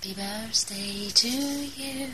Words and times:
Happy 0.00 0.14
birthday 0.14 1.10
to 1.12 1.28
you. 1.28 2.08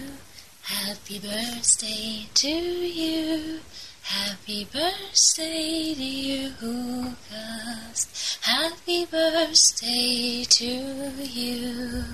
Happy 0.63 1.19
birthday 1.19 2.27
to 2.33 2.49
you. 2.49 3.61
Happy 4.01 4.65
birthday 4.73 5.93
dear 5.93 6.55
Lucas. 6.63 8.39
Happy 8.41 9.05
birthday 9.05 10.45
to 10.45 10.65
you. 10.65 12.05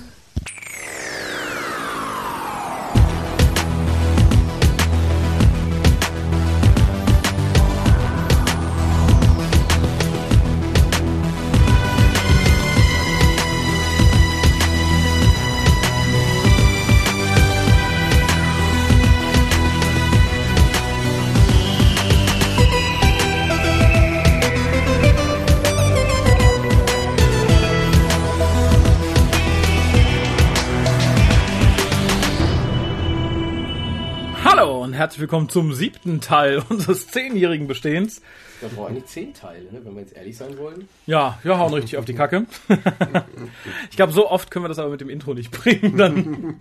Herzlich 35.11 35.23
willkommen 35.23 35.49
zum 35.49 35.73
siebten 35.73 36.21
Teil 36.21 36.63
unseres 36.69 37.07
zehnjährigen 37.07 37.67
Bestehens. 37.67 38.21
Da 38.61 38.69
brauchen 38.69 38.91
eigentlich 38.91 39.07
zehn 39.07 39.33
Teile, 39.33 39.69
ne, 39.69 39.81
wenn 39.83 39.93
wir 39.93 39.99
jetzt 39.99 40.15
ehrlich 40.15 40.37
sein 40.37 40.57
wollen. 40.57 40.87
Ja, 41.05 41.37
wir 41.43 41.57
hauen 41.57 41.73
richtig 41.73 41.97
auf 41.97 42.05
die 42.05 42.13
Kacke. 42.13 42.45
ich 43.89 43.97
glaube, 43.97 44.13
so 44.13 44.31
oft 44.31 44.49
können 44.49 44.63
wir 44.63 44.69
das 44.69 44.79
aber 44.79 44.89
mit 44.89 45.01
dem 45.01 45.09
Intro 45.09 45.33
nicht 45.33 45.51
bringen. 45.51 45.97
Dann, 45.97 46.55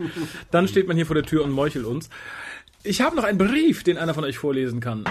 dann 0.50 0.66
steht 0.66 0.88
man 0.88 0.96
hier 0.96 1.06
vor 1.06 1.14
der 1.14 1.22
Tür 1.22 1.44
und 1.44 1.52
meuchelt 1.52 1.84
uns. 1.84 2.10
Ich 2.83 3.02
habe 3.02 3.14
noch 3.14 3.22
einen 3.22 3.38
Brief, 3.38 3.84
den 3.84 3.98
einer 3.98 4.14
von 4.14 4.25
euch 4.25 4.38
vorlesen 4.38 4.80
kann. 4.80 5.05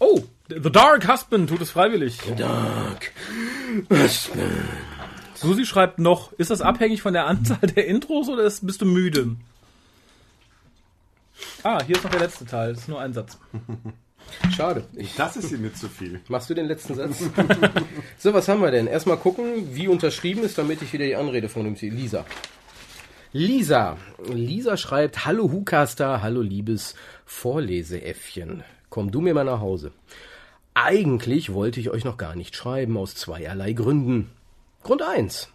Oh, 0.00 0.24
The 0.48 0.72
Dark 0.72 1.06
Husband 1.06 1.48
tut 1.48 1.60
es 1.60 1.70
freiwillig. 1.70 2.18
Dark. 2.36 3.12
Susi 5.34 5.64
schreibt 5.66 6.00
noch, 6.00 6.32
ist 6.32 6.50
das 6.50 6.62
abhängig 6.62 7.00
von 7.00 7.12
der 7.12 7.28
Anzahl 7.28 7.60
der 7.60 7.86
Intros 7.86 8.28
oder 8.28 8.42
ist, 8.42 8.66
bist 8.66 8.80
du 8.80 8.86
müde? 8.86 9.36
Ah, 11.62 11.82
hier 11.84 11.96
ist 11.96 12.04
noch 12.04 12.10
der 12.10 12.20
letzte 12.20 12.44
Teil. 12.44 12.70
Das 12.72 12.82
ist 12.82 12.88
nur 12.88 13.00
ein 13.00 13.12
Satz. 13.12 13.38
Schade. 14.56 14.84
Ich, 14.94 15.14
Das 15.16 15.36
ist 15.36 15.50
mir 15.52 15.72
zu 15.74 15.88
viel. 15.88 16.20
machst 16.28 16.48
du 16.50 16.54
den 16.54 16.66
letzten 16.66 16.94
Satz? 16.94 17.24
so, 18.18 18.32
was 18.34 18.48
haben 18.48 18.60
wir 18.62 18.70
denn? 18.70 18.86
Erstmal 18.86 19.16
gucken, 19.16 19.74
wie 19.74 19.88
unterschrieben 19.88 20.42
ist, 20.42 20.58
damit 20.58 20.82
ich 20.82 20.92
wieder 20.92 21.04
die 21.04 21.16
Anrede 21.16 21.48
von 21.48 21.64
dem 21.64 21.74
Lisa. 21.74 22.24
Lisa. 23.32 23.96
Lisa 24.26 24.76
schreibt, 24.76 25.24
Hallo 25.24 25.50
Hucaster, 25.50 26.22
hallo 26.22 26.42
liebes 26.42 26.94
Vorleseäffchen. 27.24 28.62
Komm 28.90 29.10
du 29.10 29.20
mir 29.20 29.34
mal 29.34 29.44
nach 29.44 29.60
Hause. 29.60 29.92
Eigentlich 30.74 31.52
wollte 31.52 31.80
ich 31.80 31.90
euch 31.90 32.04
noch 32.04 32.16
gar 32.16 32.34
nicht 32.36 32.56
schreiben, 32.56 32.96
aus 32.96 33.14
zweierlei 33.14 33.72
Gründen. 33.72 34.30
Grund 34.82 35.02
eins: 35.02 35.48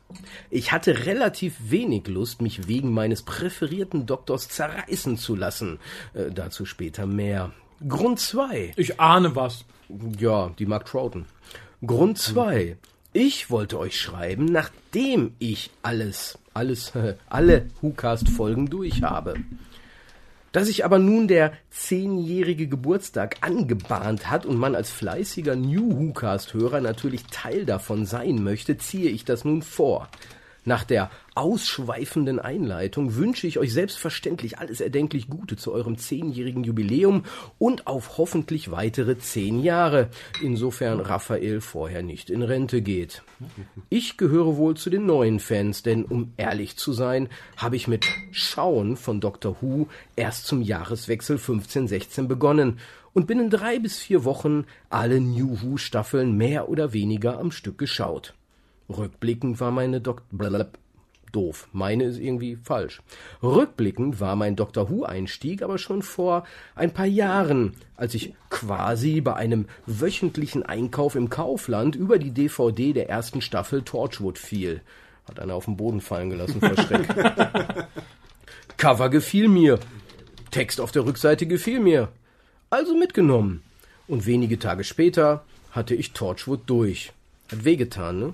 Ich 0.50 0.72
hatte 0.72 1.06
relativ 1.06 1.56
wenig 1.60 2.08
Lust, 2.08 2.42
mich 2.42 2.68
wegen 2.68 2.94
meines 2.94 3.24
präferierten 3.24 4.06
Doktors 4.06 4.48
zerreißen 4.48 5.18
zu 5.18 5.36
lassen. 5.36 5.80
Äh, 6.14 6.32
dazu 6.32 6.66
später 6.66 7.06
mehr. 7.06 7.52
Grund 7.88 8.20
zwei: 8.20 8.72
Ich 8.78 9.00
ahne 9.00 9.36
was. 9.36 9.66
Ja, 10.18 10.52
die 10.58 10.66
Mark 10.66 10.86
Troughton. 10.86 11.26
Grund 11.86 12.18
zwei: 12.18 12.78
Ich 13.12 13.50
wollte 13.50 13.78
euch 13.80 14.00
schreiben, 14.00 14.46
nachdem 14.46 15.34
ich 15.40 15.72
alles, 15.82 16.38
alles, 16.54 16.94
alle 17.30 17.68
WhoCast-Folgen 17.82 18.70
durch 18.70 19.04
habe. 19.04 19.36
Da 20.52 20.64
sich 20.64 20.86
aber 20.86 20.98
nun 20.98 21.28
der 21.28 21.54
zehnjährige 21.70 22.68
Geburtstag 22.68 23.38
angebahnt 23.42 24.30
hat 24.30 24.46
und 24.46 24.58
man 24.58 24.76
als 24.76 24.92
fleißiger 24.92 25.56
New 25.56 26.00
WhoCast-Hörer 26.00 26.82
natürlich 26.82 27.26
Teil 27.26 27.66
davon 27.66 28.06
sein 28.06 28.44
möchte, 28.44 28.78
ziehe 28.78 29.10
ich 29.10 29.26
das 29.26 29.44
nun 29.44 29.62
vor. 29.62 30.10
Nach 30.68 30.84
der 30.84 31.10
ausschweifenden 31.34 32.40
Einleitung 32.40 33.16
wünsche 33.16 33.48
ich 33.48 33.58
euch 33.58 33.72
selbstverständlich 33.72 34.60
alles 34.60 34.82
erdenklich 34.82 35.30
Gute 35.30 35.56
zu 35.56 35.72
eurem 35.72 35.98
zehnjährigen 35.98 36.66
Jubiläum 36.66 37.24
und 37.58 37.88
auf 37.88 38.18
hoffentlich 38.18 38.70
weitere 38.70 39.18
zehn 39.18 39.64
Jahre, 39.64 40.10
insofern 40.44 41.00
Raphael 41.00 41.62
vorher 41.62 42.04
nicht 42.04 42.30
in 42.30 42.42
Rente 42.42 42.82
geht. 42.82 43.24
Ich 43.88 44.18
gehöre 44.18 44.58
wohl 44.58 44.76
zu 44.76 44.90
den 44.90 45.06
neuen 45.06 45.40
Fans, 45.40 45.84
denn 45.84 46.04
um 46.04 46.34
ehrlich 46.36 46.76
zu 46.76 46.92
sein, 46.92 47.30
habe 47.56 47.78
ich 47.78 47.88
mit 47.88 48.06
Schauen 48.32 48.98
von 48.98 49.22
Doctor 49.22 49.56
Who 49.62 49.88
erst 50.18 50.48
zum 50.48 50.62
Jahreswechsel 50.62 51.38
15-16 51.38 52.28
begonnen 52.28 52.80
und 53.14 53.26
bin 53.26 53.40
in 53.40 53.50
drei 53.50 53.80
bis 53.80 54.00
vier 54.00 54.26
Wochen 54.26 54.66
alle 54.90 55.22
New 55.22 55.62
Who 55.62 55.78
Staffeln 55.78 56.36
mehr 56.36 56.68
oder 56.68 56.92
weniger 56.92 57.40
am 57.40 57.52
Stück 57.52 57.78
geschaut. 57.78 58.34
Rückblickend 58.90 59.60
war 59.60 59.72
meine 59.72 60.02
Dok 60.02 60.24
Blablab. 60.32 60.78
Doof. 61.32 61.68
Meine 61.74 62.06
ist 62.06 62.20
irgendwie 62.20 62.56
falsch. 62.56 63.02
Rückblickend 63.44 64.20
war 64.20 64.36
mein 64.36 64.56
Doctor 64.56 64.90
Who-Einstieg 64.90 65.62
aber 65.62 65.78
schon 65.78 66.02
vor 66.02 66.46
ein 66.76 66.94
paar 66.94 67.06
Jahren, 67.06 67.74
als 67.96 68.14
ich 68.14 68.34
quasi 68.50 69.22
bei 69.22 69.36
einem 69.36 69.66
wöchentlichen 69.86 70.64
Einkauf 70.64 71.16
im 71.16 71.30
Kaufland 71.30 71.96
über 71.96 72.18
die 72.18 72.32
DVD 72.32 72.94
der 72.94 73.10
ersten 73.10 73.42
Staffel 73.42 73.82
Torchwood 73.84 74.38
fiel. 74.38 74.82
Hat 75.28 75.40
einer 75.40 75.56
auf 75.56 75.66
den 75.66 75.78
Boden 75.78 76.02
fallen 76.02 76.30
gelassen 76.30 76.62
vor 76.62 76.78
Schreck. 76.78 77.08
Cover 78.78 79.10
gefiel 79.10 79.50
mir. 79.50 79.80
Text 80.52 80.80
auf 80.80 80.92
der 80.92 81.06
Rückseite 81.06 81.46
gefiel 81.46 81.80
mir. 81.80 82.10
Also 82.70 82.98
mitgenommen. 82.98 83.64
Und 84.08 84.26
wenige 84.26 84.58
Tage 84.60 84.84
später 84.84 85.44
hatte 85.72 85.94
ich 85.94 86.14
Torchwood 86.14 86.62
durch. 86.68 87.12
Hat 87.52 87.66
wehgetan, 87.66 88.20
ne? 88.20 88.34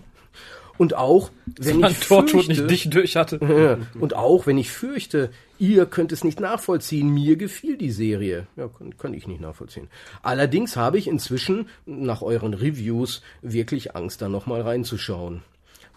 Und 0.78 0.96
auch, 0.96 1.30
wenn 1.46 1.82
Man 1.82 1.92
ich 1.92 1.98
fürchte, 1.98 2.38
nicht 2.38 2.70
dich 2.70 2.90
durch 2.90 3.16
hatte. 3.16 3.80
und 4.00 4.16
auch 4.16 4.48
wenn 4.48 4.58
ich 4.58 4.72
fürchte, 4.72 5.30
ihr 5.60 5.86
könnt 5.86 6.12
es 6.12 6.24
nicht 6.24 6.40
nachvollziehen, 6.40 7.14
mir 7.14 7.36
gefiel 7.36 7.78
die 7.78 7.92
Serie. 7.92 8.48
Ja, 8.56 8.68
kann, 8.68 8.98
kann 8.98 9.14
ich 9.14 9.28
nicht 9.28 9.40
nachvollziehen. 9.42 9.88
Allerdings 10.24 10.76
habe 10.76 10.98
ich 10.98 11.08
inzwischen, 11.08 11.68
nach 11.86 12.22
euren 12.22 12.54
Reviews, 12.54 13.22
wirklich 13.42 13.96
Angst, 13.96 14.22
da 14.22 14.30
nochmal 14.30 14.62
reinzuschauen. 14.62 15.44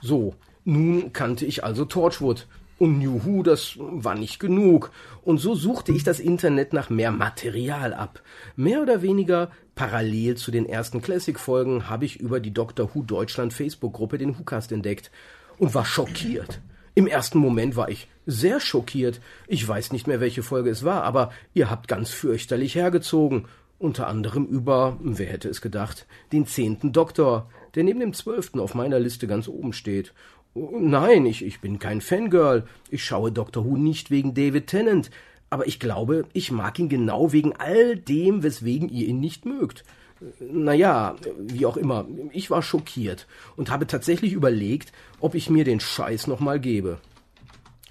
So, 0.02 0.34
nun 0.64 1.12
kannte 1.12 1.46
ich 1.46 1.64
also 1.64 1.84
Torchwood. 1.84 2.46
Und 2.78 2.98
New 2.98 3.24
Who, 3.24 3.42
das 3.42 3.76
war 3.78 4.14
nicht 4.14 4.38
genug. 4.38 4.90
Und 5.22 5.38
so 5.38 5.54
suchte 5.54 5.92
ich 5.92 6.04
das 6.04 6.20
Internet 6.20 6.74
nach 6.74 6.90
mehr 6.90 7.10
Material 7.10 7.94
ab. 7.94 8.20
Mehr 8.54 8.82
oder 8.82 9.00
weniger 9.00 9.50
parallel 9.76 10.36
zu 10.36 10.50
den 10.50 10.66
ersten 10.66 11.00
Classic-Folgen 11.00 11.88
habe 11.88 12.06
ich 12.06 12.18
über 12.18 12.40
die 12.40 12.52
Doctor 12.52 12.90
Who 12.92 13.02
Deutschland 13.02 13.52
Facebook-Gruppe 13.52 14.18
den 14.18 14.36
WhoCast 14.36 14.72
entdeckt 14.72 15.12
und 15.58 15.74
war 15.74 15.84
schockiert. 15.84 16.60
Im 16.94 17.06
ersten 17.06 17.38
Moment 17.38 17.76
war 17.76 17.90
ich 17.90 18.08
sehr 18.24 18.58
schockiert. 18.58 19.20
Ich 19.46 19.68
weiß 19.68 19.92
nicht 19.92 20.06
mehr, 20.06 20.18
welche 20.18 20.42
Folge 20.42 20.70
es 20.70 20.82
war, 20.82 21.04
aber 21.04 21.30
ihr 21.52 21.70
habt 21.70 21.88
ganz 21.88 22.10
fürchterlich 22.10 22.74
hergezogen. 22.74 23.46
Unter 23.78 24.06
anderem 24.06 24.46
über, 24.46 24.96
wer 25.02 25.26
hätte 25.26 25.50
es 25.50 25.60
gedacht, 25.60 26.06
den 26.32 26.46
zehnten 26.46 26.92
Doktor, 26.92 27.50
der 27.74 27.84
neben 27.84 28.00
dem 28.00 28.14
zwölften 28.14 28.58
auf 28.58 28.74
meiner 28.74 28.98
Liste 28.98 29.26
ganz 29.26 29.46
oben 29.46 29.74
steht. 29.74 30.14
Nein, 30.54 31.26
ich, 31.26 31.44
ich 31.44 31.60
bin 31.60 31.78
kein 31.78 32.00
Fangirl. 32.00 32.66
Ich 32.88 33.04
schaue 33.04 33.30
Doctor 33.30 33.66
Who 33.66 33.76
nicht 33.76 34.10
wegen 34.10 34.32
David 34.32 34.68
Tennant. 34.68 35.10
Aber 35.50 35.66
ich 35.66 35.78
glaube, 35.78 36.26
ich 36.32 36.50
mag 36.50 36.78
ihn 36.78 36.88
genau 36.88 37.32
wegen 37.32 37.54
all 37.54 37.96
dem, 37.96 38.42
weswegen 38.42 38.88
ihr 38.88 39.06
ihn 39.06 39.20
nicht 39.20 39.46
mögt. 39.46 39.84
Naja, 40.40 41.16
wie 41.38 41.66
auch 41.66 41.76
immer, 41.76 42.06
ich 42.32 42.50
war 42.50 42.62
schockiert 42.62 43.26
und 43.56 43.70
habe 43.70 43.86
tatsächlich 43.86 44.32
überlegt, 44.32 44.92
ob 45.20 45.34
ich 45.34 45.50
mir 45.50 45.64
den 45.64 45.80
Scheiß 45.80 46.26
nochmal 46.26 46.58
gebe. 46.58 46.98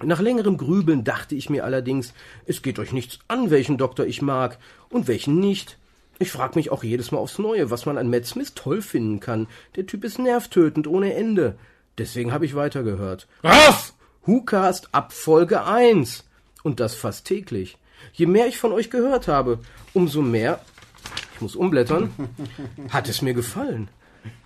Nach 0.02 0.20
längerem 0.20 0.58
Grübeln 0.58 1.04
dachte 1.04 1.34
ich 1.34 1.48
mir 1.48 1.64
allerdings, 1.64 2.12
es 2.44 2.60
geht 2.60 2.78
euch 2.78 2.92
nichts 2.92 3.20
an, 3.28 3.50
welchen 3.50 3.78
Doktor 3.78 4.06
ich 4.06 4.20
mag 4.20 4.58
und 4.90 5.08
welchen 5.08 5.38
nicht. 5.38 5.78
Ich 6.18 6.30
frag 6.30 6.56
mich 6.56 6.70
auch 6.70 6.84
jedes 6.84 7.12
Mal 7.12 7.18
aufs 7.18 7.38
Neue, 7.38 7.70
was 7.70 7.86
man 7.86 7.96
an 7.96 8.10
Matt 8.10 8.26
Smith 8.26 8.52
toll 8.54 8.82
finden 8.82 9.20
kann. 9.20 9.46
Der 9.76 9.86
Typ 9.86 10.04
ist 10.04 10.18
nervtötend 10.18 10.86
ohne 10.86 11.14
Ende. 11.14 11.56
Deswegen 11.96 12.32
habe 12.32 12.44
ich 12.44 12.54
weitergehört. 12.54 13.26
Was? 13.42 13.94
WhoCast 14.24 14.94
ab 14.94 15.12
Folge 15.12 15.64
1. 15.64 16.25
Und 16.66 16.80
das 16.80 16.96
fast 16.96 17.26
täglich. 17.26 17.78
Je 18.12 18.26
mehr 18.26 18.48
ich 18.48 18.58
von 18.58 18.72
euch 18.72 18.90
gehört 18.90 19.28
habe, 19.28 19.60
umso 19.94 20.20
mehr, 20.20 20.58
ich 21.32 21.40
muss 21.40 21.54
umblättern, 21.54 22.10
hat 22.88 23.08
es 23.08 23.22
mir 23.22 23.34
gefallen. 23.34 23.86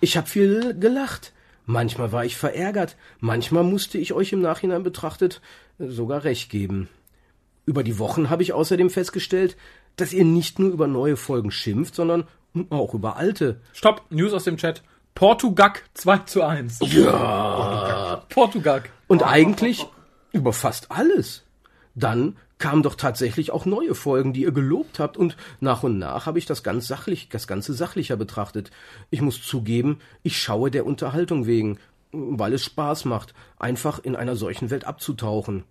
Ich 0.01 0.17
habe 0.17 0.27
viel 0.27 0.77
gelacht. 0.79 1.33
Manchmal 1.65 2.11
war 2.11 2.23
ich 2.23 2.37
verärgert. 2.37 2.95
Manchmal 3.21 3.63
musste 3.63 3.97
ich 3.97 4.13
euch 4.13 4.33
im 4.33 4.41
Nachhinein 4.41 4.83
betrachtet 4.83 5.41
sogar 5.79 6.23
recht 6.23 6.51
geben. 6.51 6.89
Über 7.65 7.81
die 7.81 7.97
Wochen 7.97 8.29
habe 8.29 8.43
ich 8.43 8.53
außerdem 8.53 8.91
festgestellt, 8.91 9.57
dass 9.95 10.13
ihr 10.13 10.23
nicht 10.23 10.59
nur 10.59 10.69
über 10.69 10.85
neue 10.85 11.17
Folgen 11.17 11.49
schimpft, 11.49 11.95
sondern 11.95 12.27
auch 12.69 12.93
über 12.93 13.15
alte. 13.15 13.61
Stopp, 13.73 14.03
News 14.11 14.31
aus 14.33 14.43
dem 14.43 14.57
Chat. 14.57 14.83
Portugak 15.15 15.85
2 15.95 16.17
zu 16.19 16.43
1. 16.43 16.81
Ja. 16.81 18.23
Portugak. 18.29 18.91
Und 19.07 19.23
eigentlich, 19.23 19.87
Über 20.31 20.53
fast 20.53 20.91
alles. 20.91 21.45
Dann 22.01 22.35
kamen 22.57 22.83
doch 22.83 22.95
tatsächlich 22.95 23.51
auch 23.51 23.65
neue 23.65 23.95
Folgen, 23.95 24.33
die 24.33 24.41
ihr 24.41 24.51
gelobt 24.51 24.99
habt, 24.99 25.17
und 25.17 25.37
nach 25.59 25.83
und 25.83 25.99
nach 25.99 26.25
habe 26.25 26.39
ich 26.39 26.45
das 26.45 26.63
ganz 26.63 26.87
sachlich, 26.87 27.29
das 27.29 27.47
Ganze 27.47 27.73
sachlicher 27.73 28.17
betrachtet. 28.17 28.71
Ich 29.09 29.21
muss 29.21 29.41
zugeben, 29.41 29.99
ich 30.23 30.41
schaue 30.41 30.71
der 30.71 30.85
Unterhaltung 30.85 31.45
wegen, 31.45 31.77
weil 32.11 32.53
es 32.53 32.65
Spaß 32.65 33.05
macht, 33.05 33.33
einfach 33.57 33.99
in 34.03 34.15
einer 34.15 34.35
solchen 34.35 34.69
Welt 34.69 34.85
abzutauchen. 34.85 35.63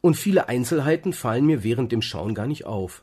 Und 0.00 0.14
viele 0.14 0.48
Einzelheiten 0.48 1.12
fallen 1.12 1.46
mir 1.46 1.64
während 1.64 1.92
dem 1.92 2.02
Schauen 2.02 2.34
gar 2.34 2.46
nicht 2.46 2.64
auf. 2.64 3.02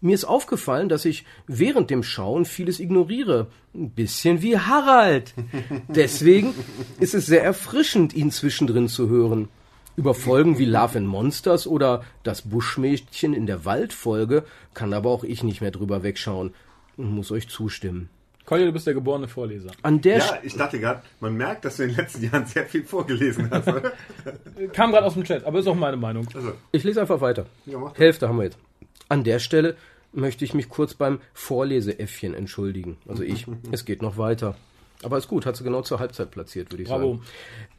Mir 0.00 0.14
ist 0.14 0.24
aufgefallen, 0.24 0.88
dass 0.88 1.04
ich 1.04 1.24
während 1.46 1.90
dem 1.90 2.02
Schauen 2.02 2.44
vieles 2.44 2.80
ignoriere. 2.80 3.46
Ein 3.74 3.90
bisschen 3.90 4.42
wie 4.42 4.58
Harald. 4.58 5.34
Deswegen 5.88 6.54
ist 6.98 7.14
es 7.14 7.26
sehr 7.26 7.44
erfrischend, 7.44 8.12
ihn 8.12 8.32
zwischendrin 8.32 8.88
zu 8.88 9.08
hören. 9.08 9.48
Über 9.94 10.14
Folgen 10.14 10.58
wie 10.58 10.64
Love 10.64 10.98
and 10.98 11.06
Monsters 11.06 11.66
oder 11.66 12.02
Das 12.22 12.42
Buschmädchen 12.42 13.34
in 13.34 13.46
der 13.46 13.64
Waldfolge 13.64 14.44
kann 14.74 14.94
aber 14.94 15.10
auch 15.10 15.24
ich 15.24 15.42
nicht 15.42 15.60
mehr 15.60 15.70
drüber 15.70 16.02
wegschauen 16.02 16.54
und 16.96 17.14
muss 17.14 17.30
euch 17.30 17.48
zustimmen. 17.48 18.08
Kolja, 18.44 18.66
du 18.66 18.72
bist 18.72 18.86
der 18.86 18.94
geborene 18.94 19.28
Vorleser. 19.28 19.70
An 19.82 20.00
der 20.00 20.18
Ja, 20.18 20.38
ich 20.42 20.56
dachte 20.56 20.80
gerade, 20.80 21.02
man 21.20 21.36
merkt, 21.36 21.64
dass 21.64 21.76
du 21.76 21.84
in 21.84 21.90
den 21.90 21.98
letzten 21.98 22.24
Jahren 22.24 22.46
sehr 22.46 22.66
viel 22.66 22.84
vorgelesen 22.84 23.48
hast, 23.50 23.68
oder? 23.68 23.92
Kam 24.72 24.90
gerade 24.90 25.06
aus 25.06 25.14
dem 25.14 25.24
Chat, 25.24 25.44
aber 25.44 25.60
ist 25.60 25.68
auch 25.68 25.76
meine 25.76 25.96
Meinung. 25.96 26.26
Also, 26.34 26.52
Ich 26.72 26.82
lese 26.82 27.00
einfach 27.00 27.20
weiter. 27.20 27.46
Ja, 27.66 27.78
mach. 27.78 27.96
Hälfte 27.96 28.28
haben 28.28 28.38
wir 28.38 28.44
jetzt. 28.44 28.58
An 29.08 29.24
der 29.24 29.38
Stelle 29.38 29.76
möchte 30.12 30.44
ich 30.44 30.54
mich 30.54 30.68
kurz 30.68 30.94
beim 30.94 31.20
Vorleseäffchen 31.34 32.34
entschuldigen. 32.34 32.96
Also 33.06 33.22
ich. 33.22 33.46
es 33.70 33.84
geht 33.84 34.02
noch 34.02 34.16
weiter. 34.16 34.56
Aber 35.02 35.18
ist 35.18 35.28
gut, 35.28 35.46
hat 35.46 35.56
sie 35.56 35.64
genau 35.64 35.82
zur 35.82 36.00
Halbzeit 36.00 36.30
platziert, 36.30 36.72
würde 36.72 36.82
ich 36.82 36.88
Bravo. 36.88 37.14
sagen. 37.14 37.22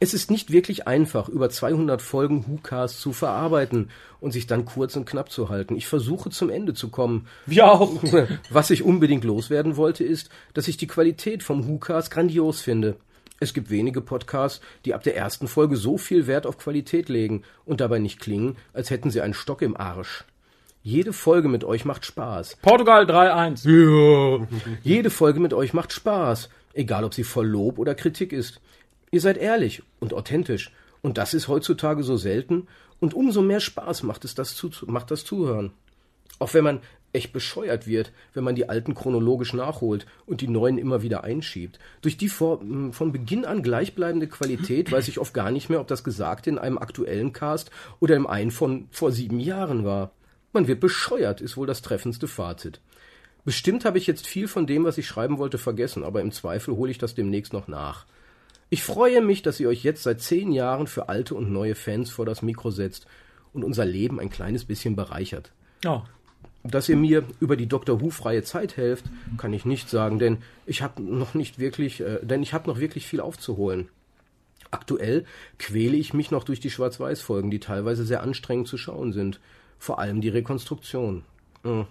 Es 0.00 0.14
ist 0.14 0.30
nicht 0.30 0.50
wirklich 0.50 0.86
einfach, 0.86 1.28
über 1.28 1.50
200 1.50 2.02
Folgen 2.02 2.44
WhoCast 2.46 3.00
zu 3.00 3.12
verarbeiten 3.12 3.90
und 4.20 4.32
sich 4.32 4.46
dann 4.46 4.64
kurz 4.64 4.96
und 4.96 5.06
knapp 5.06 5.30
zu 5.30 5.48
halten. 5.48 5.76
Ich 5.76 5.86
versuche 5.86 6.30
zum 6.30 6.50
Ende 6.50 6.74
zu 6.74 6.88
kommen. 6.88 7.26
Wir 7.46 7.70
auch. 7.70 8.02
Was 8.50 8.70
ich 8.70 8.82
unbedingt 8.82 9.24
loswerden 9.24 9.76
wollte, 9.76 10.04
ist, 10.04 10.30
dass 10.52 10.68
ich 10.68 10.76
die 10.76 10.86
Qualität 10.86 11.42
vom 11.42 11.68
WhoCast 11.68 12.10
grandios 12.10 12.60
finde. 12.60 12.96
Es 13.40 13.52
gibt 13.52 13.68
wenige 13.68 14.00
Podcasts, 14.00 14.60
die 14.84 14.94
ab 14.94 15.02
der 15.02 15.16
ersten 15.16 15.48
Folge 15.48 15.76
so 15.76 15.98
viel 15.98 16.26
Wert 16.26 16.46
auf 16.46 16.56
Qualität 16.56 17.08
legen 17.08 17.42
und 17.64 17.80
dabei 17.80 17.98
nicht 17.98 18.20
klingen, 18.20 18.56
als 18.72 18.90
hätten 18.90 19.10
sie 19.10 19.20
einen 19.20 19.34
Stock 19.34 19.60
im 19.60 19.76
Arsch. 19.76 20.24
Jede 20.82 21.14
Folge 21.14 21.48
mit 21.48 21.64
euch 21.64 21.86
macht 21.86 22.04
Spaß. 22.04 22.56
Portugal 22.60 23.06
3-1. 23.06 23.66
Ja. 23.68 24.46
Jede 24.82 25.08
Folge 25.10 25.40
mit 25.40 25.54
euch 25.54 25.72
macht 25.72 25.92
Spaß, 25.92 26.50
egal 26.74 27.04
ob 27.04 27.14
sie 27.14 27.24
voll 27.24 27.46
Lob 27.46 27.78
oder 27.78 27.94
Kritik 27.94 28.32
ist. 28.32 28.60
Ihr 29.10 29.20
seid 29.20 29.38
ehrlich 29.38 29.82
und 30.00 30.12
authentisch 30.12 30.72
und 31.02 31.18
das 31.18 31.34
ist 31.34 31.48
heutzutage 31.48 32.02
so 32.02 32.16
selten 32.16 32.66
und 33.00 33.14
umso 33.14 33.42
mehr 33.42 33.60
Spaß 33.60 34.02
macht 34.02 34.24
es 34.24 34.34
das, 34.34 34.54
zu, 34.54 34.70
macht 34.86 35.10
das 35.10 35.24
Zuhören. 35.24 35.72
Auch 36.38 36.54
wenn 36.54 36.64
man 36.64 36.80
echt 37.14 37.32
bescheuert 37.32 37.86
wird, 37.86 38.12
wenn 38.32 38.44
man 38.44 38.56
die 38.56 38.68
alten 38.68 38.94
chronologisch 38.94 39.52
nachholt 39.54 40.06
und 40.26 40.40
die 40.40 40.48
neuen 40.48 40.78
immer 40.78 41.02
wieder 41.02 41.22
einschiebt. 41.24 41.78
Durch 42.02 42.16
die 42.16 42.28
vor, 42.28 42.60
m, 42.60 42.92
von 42.92 43.12
Beginn 43.12 43.44
an 43.44 43.62
gleichbleibende 43.62 44.26
Qualität 44.26 44.90
weiß 44.90 45.08
ich 45.08 45.18
oft 45.18 45.32
gar 45.32 45.50
nicht 45.50 45.70
mehr, 45.70 45.80
ob 45.80 45.86
das 45.86 46.04
Gesagte 46.04 46.50
in 46.50 46.58
einem 46.58 46.78
aktuellen 46.78 47.32
Cast 47.32 47.70
oder 48.00 48.16
im 48.16 48.26
einen 48.26 48.50
von 48.50 48.88
vor 48.90 49.12
sieben 49.12 49.38
Jahren 49.38 49.84
war. 49.84 50.10
Man 50.52 50.66
wird 50.66 50.80
bescheuert, 50.80 51.40
ist 51.40 51.56
wohl 51.56 51.66
das 51.66 51.82
treffendste 51.82 52.28
Fazit. 52.28 52.80
Bestimmt 53.44 53.84
habe 53.84 53.98
ich 53.98 54.06
jetzt 54.06 54.26
viel 54.26 54.48
von 54.48 54.66
dem, 54.66 54.84
was 54.84 54.98
ich 54.98 55.06
schreiben 55.06 55.38
wollte, 55.38 55.58
vergessen, 55.58 56.02
aber 56.02 56.22
im 56.22 56.32
Zweifel 56.32 56.76
hole 56.76 56.90
ich 56.90 56.98
das 56.98 57.14
demnächst 57.14 57.52
noch 57.52 57.68
nach. 57.68 58.06
Ich 58.70 58.82
freue 58.82 59.20
mich, 59.20 59.42
dass 59.42 59.60
ihr 59.60 59.68
euch 59.68 59.84
jetzt 59.84 60.02
seit 60.02 60.20
zehn 60.20 60.50
Jahren 60.50 60.86
für 60.86 61.08
alte 61.08 61.34
und 61.34 61.52
neue 61.52 61.74
Fans 61.74 62.10
vor 62.10 62.24
das 62.24 62.42
Mikro 62.42 62.70
setzt 62.70 63.06
und 63.52 63.62
unser 63.62 63.84
Leben 63.84 64.18
ein 64.18 64.30
kleines 64.30 64.64
bisschen 64.64 64.96
bereichert. 64.96 65.52
Ja. 65.84 66.04
Dass 66.62 66.88
ihr 66.88 66.96
mir 66.96 67.24
über 67.40 67.56
die 67.56 67.68
Dr. 67.68 68.00
Who 68.00 68.08
freie 68.08 68.42
Zeit 68.42 68.78
helft, 68.78 69.04
kann 69.36 69.52
ich 69.52 69.66
nicht 69.66 69.90
sagen, 69.90 70.18
denn 70.18 70.38
ich 70.64 70.80
habe 70.80 71.02
noch 71.02 71.34
nicht 71.34 71.58
wirklich, 71.58 72.00
äh, 72.00 72.20
denn 72.22 72.42
ich 72.42 72.54
habe 72.54 72.68
noch 72.68 72.80
wirklich 72.80 73.06
viel 73.06 73.20
aufzuholen. 73.20 73.88
Aktuell 74.70 75.26
quäle 75.58 75.96
ich 75.96 76.14
mich 76.14 76.30
noch 76.30 76.42
durch 76.42 76.58
die 76.58 76.70
Schwarz-Weiß-Folgen, 76.70 77.50
die 77.50 77.60
teilweise 77.60 78.04
sehr 78.04 78.22
anstrengend 78.22 78.66
zu 78.66 78.78
schauen 78.78 79.12
sind. 79.12 79.38
Vor 79.78 79.98
allem 79.98 80.22
die 80.22 80.30
Rekonstruktion. 80.30 81.22
Hm. 81.62 81.86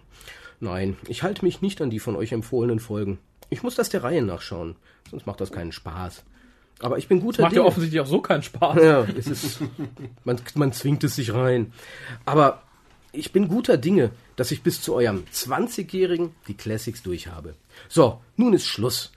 Nein, 0.63 0.95
ich 1.10 1.24
halte 1.24 1.44
mich 1.44 1.62
nicht 1.62 1.81
an 1.81 1.89
die 1.89 2.00
von 2.00 2.15
euch 2.15 2.31
empfohlenen 2.31 2.80
Folgen. 2.80 3.19
Ich 3.50 3.63
muss 3.63 3.75
das 3.75 3.89
der 3.89 4.01
Reihe 4.01 4.21
nachschauen, 4.21 4.77
sonst 5.12 5.27
macht 5.27 5.42
das 5.42 5.51
keinen 5.51 5.74
Spaß. 5.74 6.24
Aber 6.80 6.98
ich 6.98 7.10
bin 7.10 7.19
guter 7.19 7.42
Macht 7.42 7.51
ja 7.51 7.60
Dinge. 7.60 7.68
offensichtlich 7.68 8.00
auch 8.00 8.07
so 8.07 8.21
keinen 8.21 8.44
Spaß. 8.44 8.81
Ja, 8.81 9.04
es 9.04 9.27
ist, 9.27 9.60
man, 10.24 10.39
man 10.56 10.71
zwingt 10.71 11.04
es 11.04 11.18
sich 11.18 11.33
rein. 11.33 11.74
Aber 12.24 12.63
ich 13.12 13.33
bin 13.33 13.50
guter 13.50 13.75
Dinge, 13.75 14.12
dass 14.38 14.51
ich 14.51 14.63
bis 14.63 14.81
zu 14.81 14.95
eurem 14.95 15.25
20-Jährigen 15.33 16.33
die 16.48 16.56
Classics 16.56 17.04
durchhabe. 17.04 17.56
So, 17.89 18.21
nun 18.38 18.54
ist 18.54 18.66
Schluss. 18.66 19.12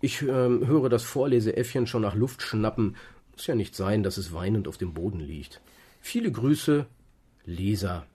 Ich 0.00 0.22
ähm, 0.22 0.66
höre 0.66 0.88
das 0.88 1.02
Vorleseäffchen 1.02 1.86
schon 1.86 2.02
nach 2.02 2.14
Luft 2.14 2.40
schnappen. 2.40 2.96
Muss 3.32 3.46
ja 3.46 3.54
nicht 3.54 3.76
sein, 3.76 4.02
dass 4.02 4.16
es 4.16 4.32
weinend 4.32 4.66
auf 4.66 4.78
dem 4.78 4.94
Boden 4.94 5.20
liegt. 5.20 5.60
Viele 6.00 6.32
Grüße, 6.32 6.86
Leser. 7.44 8.06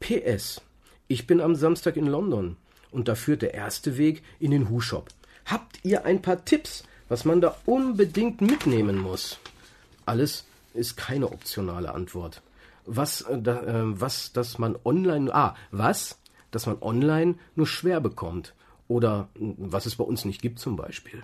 PS. 0.00 0.62
Ich 1.10 1.26
bin 1.26 1.40
am 1.40 1.54
Samstag 1.54 1.96
in 1.96 2.06
London 2.06 2.56
und 2.90 3.08
da 3.08 3.14
führt 3.14 3.40
der 3.40 3.54
erste 3.54 3.96
Weg 3.96 4.22
in 4.38 4.50
den 4.50 4.68
Hu-Shop. 4.68 5.08
Habt 5.46 5.82
ihr 5.82 6.04
ein 6.04 6.20
paar 6.20 6.44
Tipps, 6.44 6.84
was 7.08 7.24
man 7.24 7.40
da 7.40 7.56
unbedingt 7.64 8.42
mitnehmen 8.42 8.98
muss? 8.98 9.38
Alles 10.04 10.44
ist 10.74 10.98
keine 10.98 11.32
optionale 11.32 11.94
Antwort. 11.94 12.42
Was, 12.84 13.22
äh, 13.22 13.40
da, 13.40 13.62
äh, 13.62 14.00
was, 14.00 14.32
dass 14.32 14.58
man 14.58 14.76
online, 14.84 15.34
ah, 15.34 15.56
was, 15.70 16.18
dass 16.50 16.66
man 16.66 16.82
online 16.82 17.36
nur 17.54 17.66
schwer 17.66 18.00
bekommt. 18.00 18.54
Oder 18.86 19.28
was 19.34 19.86
es 19.86 19.96
bei 19.96 20.04
uns 20.04 20.26
nicht 20.26 20.42
gibt 20.42 20.58
zum 20.58 20.76
Beispiel. 20.76 21.22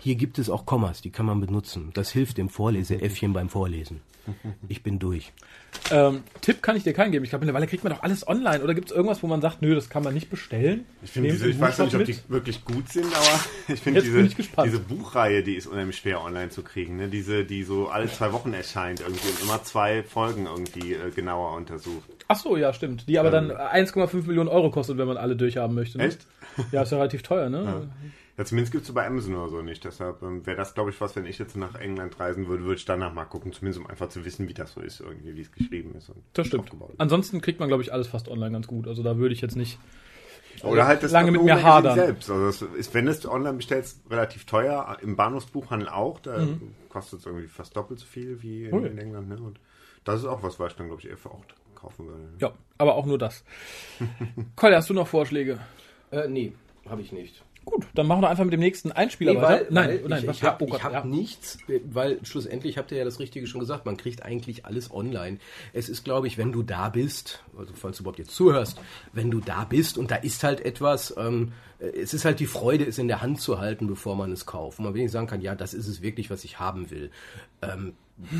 Hier 0.00 0.14
gibt 0.14 0.38
es 0.38 0.48
auch 0.48 0.64
Kommas, 0.66 1.02
die 1.02 1.10
kann 1.10 1.26
man 1.26 1.40
benutzen. 1.40 1.90
Das 1.94 2.10
hilft 2.10 2.38
dem 2.38 2.48
Vorleseäffchen 2.48 3.32
beim 3.32 3.48
Vorlesen. 3.48 4.00
Ich 4.68 4.82
bin 4.82 4.98
durch. 4.98 5.32
Ähm, 5.90 6.22
Tipp 6.40 6.62
kann 6.62 6.76
ich 6.76 6.82
dir 6.82 6.92
keinen 6.92 7.12
geben. 7.12 7.24
Ich 7.24 7.30
glaube, 7.30 7.44
mittlerweile 7.44 7.66
kriegt 7.66 7.84
man 7.84 7.92
doch 7.92 8.02
alles 8.02 8.26
online. 8.26 8.62
Oder 8.62 8.74
gibt 8.74 8.90
es 8.90 8.96
irgendwas, 8.96 9.22
wo 9.22 9.26
man 9.26 9.40
sagt, 9.40 9.62
nö, 9.62 9.74
das 9.74 9.88
kann 9.88 10.02
man 10.02 10.14
nicht 10.14 10.30
bestellen? 10.30 10.86
Ich 11.02 11.10
finde 11.10 11.30
diese, 11.30 11.48
ich 11.48 11.60
weiß 11.60 11.78
noch 11.78 11.86
nicht, 11.86 11.96
ob 11.96 12.04
die 12.04 12.16
wirklich 12.28 12.64
gut 12.64 12.88
sind, 12.90 13.06
aber 13.06 13.40
ich 13.68 13.80
finde 13.80 14.02
diese, 14.02 14.16
bin 14.16 14.26
ich 14.26 14.36
gespannt. 14.36 14.66
diese 14.66 14.80
Buchreihe, 14.80 15.42
die 15.42 15.54
ist 15.54 15.66
unheimlich 15.66 15.96
schwer 15.96 16.22
online 16.22 16.50
zu 16.50 16.62
kriegen. 16.62 16.96
Ne? 16.96 17.08
Diese, 17.08 17.44
die 17.44 17.62
so 17.62 17.88
alle 17.88 18.10
zwei 18.10 18.32
Wochen 18.32 18.52
erscheint 18.52 19.00
irgendwie 19.00 19.28
und 19.28 19.42
immer 19.42 19.62
zwei 19.64 20.02
Folgen 20.02 20.46
irgendwie 20.46 20.94
äh, 20.94 21.10
genauer 21.10 21.56
untersucht. 21.56 22.08
Ach 22.28 22.36
so, 22.36 22.56
ja, 22.56 22.72
stimmt. 22.72 23.08
Die 23.08 23.18
aber 23.18 23.30
dann 23.30 23.50
1,5 23.50 24.26
Millionen 24.26 24.48
Euro 24.48 24.70
kostet, 24.70 24.98
wenn 24.98 25.08
man 25.08 25.16
alle 25.16 25.36
durchhaben 25.36 25.74
möchte. 25.74 25.98
Ne? 25.98 26.04
Echt? 26.04 26.26
Ja, 26.72 26.82
ist 26.82 26.92
ja 26.92 26.98
relativ 26.98 27.22
teuer, 27.22 27.48
ne? 27.48 27.62
Ja, 27.64 27.82
zumindest 28.44 28.72
gibt 28.72 28.84
es 28.84 28.92
bei 28.94 29.06
Amazon 29.06 29.34
oder 29.34 29.48
so 29.48 29.62
nicht. 29.62 29.84
Deshalb 29.84 30.22
ähm, 30.22 30.46
wäre 30.46 30.56
das, 30.56 30.74
glaube 30.74 30.90
ich, 30.90 31.00
was, 31.00 31.16
wenn 31.16 31.26
ich 31.26 31.38
jetzt 31.38 31.56
nach 31.56 31.74
England 31.74 32.18
reisen 32.20 32.46
würde, 32.46 32.64
würde 32.64 32.76
ich 32.76 32.84
danach 32.84 33.12
mal 33.12 33.24
gucken, 33.24 33.52
zumindest 33.52 33.80
um 33.84 33.86
einfach 33.90 34.08
zu 34.08 34.24
wissen, 34.24 34.48
wie 34.48 34.54
das 34.54 34.72
so 34.72 34.80
ist, 34.80 35.00
irgendwie, 35.00 35.34
wie 35.36 35.40
es 35.40 35.50
geschrieben 35.52 35.94
ist. 35.96 36.08
Und 36.10 36.22
Das 36.34 36.46
stimmt. 36.46 36.64
aufgebaut 36.64 36.90
ist. 36.90 37.00
Ansonsten 37.00 37.40
kriegt 37.40 37.58
man, 37.60 37.68
glaube 37.68 37.82
ich, 37.82 37.92
alles 37.92 38.06
fast 38.08 38.28
online 38.28 38.52
ganz 38.52 38.66
gut. 38.66 38.86
Also 38.86 39.02
da 39.02 39.16
würde 39.18 39.34
ich 39.34 39.40
jetzt 39.40 39.56
nicht. 39.56 39.78
Oder 40.62 40.86
halt 40.86 41.02
das 41.02 41.12
lange 41.12 41.30
mit 41.30 41.42
mir 41.42 41.62
hadern. 41.62 41.94
selbst. 41.94 42.30
Also 42.30 42.46
das 42.46 42.62
ist, 42.76 42.92
wenn 42.94 43.06
du 43.06 43.12
es 43.12 43.24
online 43.28 43.54
bestellst, 43.58 44.00
relativ 44.10 44.44
teuer. 44.44 44.96
Im 45.02 45.14
Bahnhofsbuchhandel 45.14 45.88
auch. 45.88 46.18
Da 46.20 46.48
kostet 46.88 47.20
es 47.20 47.26
irgendwie 47.26 47.46
fast 47.46 47.76
doppelt 47.76 48.00
so 48.00 48.06
viel 48.06 48.42
wie 48.42 48.64
in, 48.64 48.74
Ui. 48.74 48.86
in 48.86 48.98
England. 48.98 49.28
Ne? 49.28 49.36
Und 49.36 49.60
das 50.04 50.20
ist 50.20 50.26
auch 50.26 50.42
was, 50.42 50.58
was 50.58 50.72
ich 50.72 50.76
dann, 50.78 50.88
glaube 50.88 51.00
ich, 51.02 51.08
eher 51.08 51.16
für 51.16 51.30
auch 51.30 51.44
kaufen 51.76 52.06
würde. 52.08 52.22
Ja, 52.40 52.52
aber 52.76 52.96
auch 52.96 53.06
nur 53.06 53.18
das. 53.18 53.44
Kolja, 54.56 54.78
hast 54.78 54.90
du 54.90 54.94
noch 54.94 55.06
Vorschläge? 55.06 55.58
Äh, 56.10 56.26
nee, 56.28 56.52
habe 56.88 57.02
ich 57.02 57.12
nicht. 57.12 57.44
Gut, 57.70 57.86
dann 57.94 58.06
machen 58.06 58.22
wir 58.22 58.30
einfach 58.30 58.44
mit 58.44 58.54
dem 58.54 58.60
nächsten 58.60 58.92
Einspieler 58.92 59.34
Nee, 59.34 59.42
weiter. 59.42 59.64
weil, 59.64 59.66
nein, 59.70 60.00
weil 60.02 60.08
nein, 60.08 60.24
ich, 60.24 60.30
ich 60.30 60.42
habe 60.42 60.66
hab 60.82 60.92
ja. 60.92 61.04
nichts, 61.04 61.58
weil 61.84 62.18
schlussendlich 62.24 62.78
habt 62.78 62.90
ihr 62.92 62.98
ja 62.98 63.04
das 63.04 63.20
Richtige 63.20 63.46
schon 63.46 63.60
gesagt, 63.60 63.84
man 63.84 63.98
kriegt 63.98 64.22
eigentlich 64.22 64.64
alles 64.64 64.90
online. 64.90 65.38
Es 65.74 65.90
ist, 65.90 66.02
glaube 66.02 66.28
ich, 66.28 66.38
wenn 66.38 66.50
du 66.50 66.62
da 66.62 66.88
bist, 66.88 67.44
also 67.58 67.74
falls 67.74 67.98
du 67.98 68.04
überhaupt 68.04 68.18
jetzt 68.18 68.30
zuhörst, 68.30 68.80
wenn 69.12 69.30
du 69.30 69.40
da 69.40 69.64
bist 69.64 69.98
und 69.98 70.10
da 70.10 70.16
ist 70.16 70.44
halt 70.44 70.64
etwas, 70.64 71.14
ähm, 71.18 71.52
es 71.78 72.14
ist 72.14 72.24
halt 72.24 72.40
die 72.40 72.46
Freude, 72.46 72.86
es 72.86 72.96
in 72.96 73.06
der 73.06 73.20
Hand 73.20 73.40
zu 73.40 73.58
halten, 73.58 73.86
bevor 73.86 74.16
man 74.16 74.32
es 74.32 74.46
kauft. 74.46 74.78
Und 74.78 74.86
man 74.86 74.94
wenig 74.94 75.10
sagen 75.10 75.26
kann, 75.26 75.42
ja, 75.42 75.54
das 75.54 75.74
ist 75.74 75.88
es 75.88 76.00
wirklich, 76.00 76.30
was 76.30 76.44
ich 76.44 76.58
haben 76.58 76.90
will. 76.90 77.10
Ähm, 77.60 77.92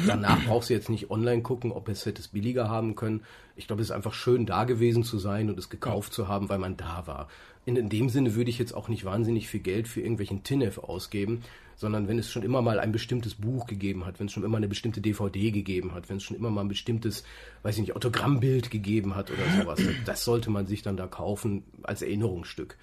danach 0.06 0.42
brauchst 0.46 0.70
du 0.70 0.74
jetzt 0.74 0.88
nicht 0.88 1.10
online 1.10 1.42
gucken, 1.42 1.70
ob 1.70 1.88
es 1.88 2.06
hätte 2.06 2.20
es 2.22 2.28
billiger 2.28 2.68
haben 2.68 2.96
können. 2.96 3.22
Ich 3.56 3.66
glaube, 3.66 3.82
es 3.82 3.88
ist 3.88 3.94
einfach 3.94 4.14
schön, 4.14 4.46
da 4.46 4.64
gewesen 4.64 5.04
zu 5.04 5.18
sein 5.18 5.50
und 5.50 5.58
es 5.58 5.68
gekauft 5.68 6.12
zu 6.14 6.28
haben, 6.28 6.48
weil 6.48 6.58
man 6.58 6.76
da 6.76 7.06
war. 7.06 7.28
In, 7.68 7.76
in 7.76 7.90
dem 7.90 8.08
Sinne 8.08 8.34
würde 8.34 8.48
ich 8.48 8.58
jetzt 8.58 8.72
auch 8.72 8.88
nicht 8.88 9.04
wahnsinnig 9.04 9.46
viel 9.46 9.60
Geld 9.60 9.88
für 9.88 10.00
irgendwelchen 10.00 10.42
Tinef 10.42 10.78
ausgeben, 10.78 11.42
sondern 11.76 12.08
wenn 12.08 12.18
es 12.18 12.30
schon 12.30 12.42
immer 12.42 12.62
mal 12.62 12.80
ein 12.80 12.92
bestimmtes 12.92 13.34
Buch 13.34 13.66
gegeben 13.66 14.06
hat, 14.06 14.18
wenn 14.18 14.26
es 14.28 14.32
schon 14.32 14.42
immer 14.42 14.56
eine 14.56 14.68
bestimmte 14.68 15.02
DVD 15.02 15.50
gegeben 15.50 15.92
hat, 15.92 16.08
wenn 16.08 16.16
es 16.16 16.22
schon 16.22 16.38
immer 16.38 16.48
mal 16.48 16.62
ein 16.62 16.68
bestimmtes, 16.68 17.24
weiß 17.64 17.74
ich 17.74 17.82
nicht, 17.82 17.94
Autogrammbild 17.94 18.70
gegeben 18.70 19.14
hat 19.14 19.30
oder 19.30 19.42
sowas, 19.60 19.82
das 20.06 20.24
sollte 20.24 20.48
man 20.48 20.66
sich 20.66 20.80
dann 20.80 20.96
da 20.96 21.06
kaufen 21.06 21.62
als 21.82 22.00
Erinnerungsstück. 22.00 22.78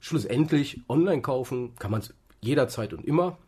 Schlussendlich 0.00 0.80
online 0.88 1.22
kaufen 1.22 1.76
kann 1.78 1.92
man 1.92 2.00
es 2.00 2.12
jederzeit 2.40 2.92
und 2.92 3.04
immer 3.04 3.38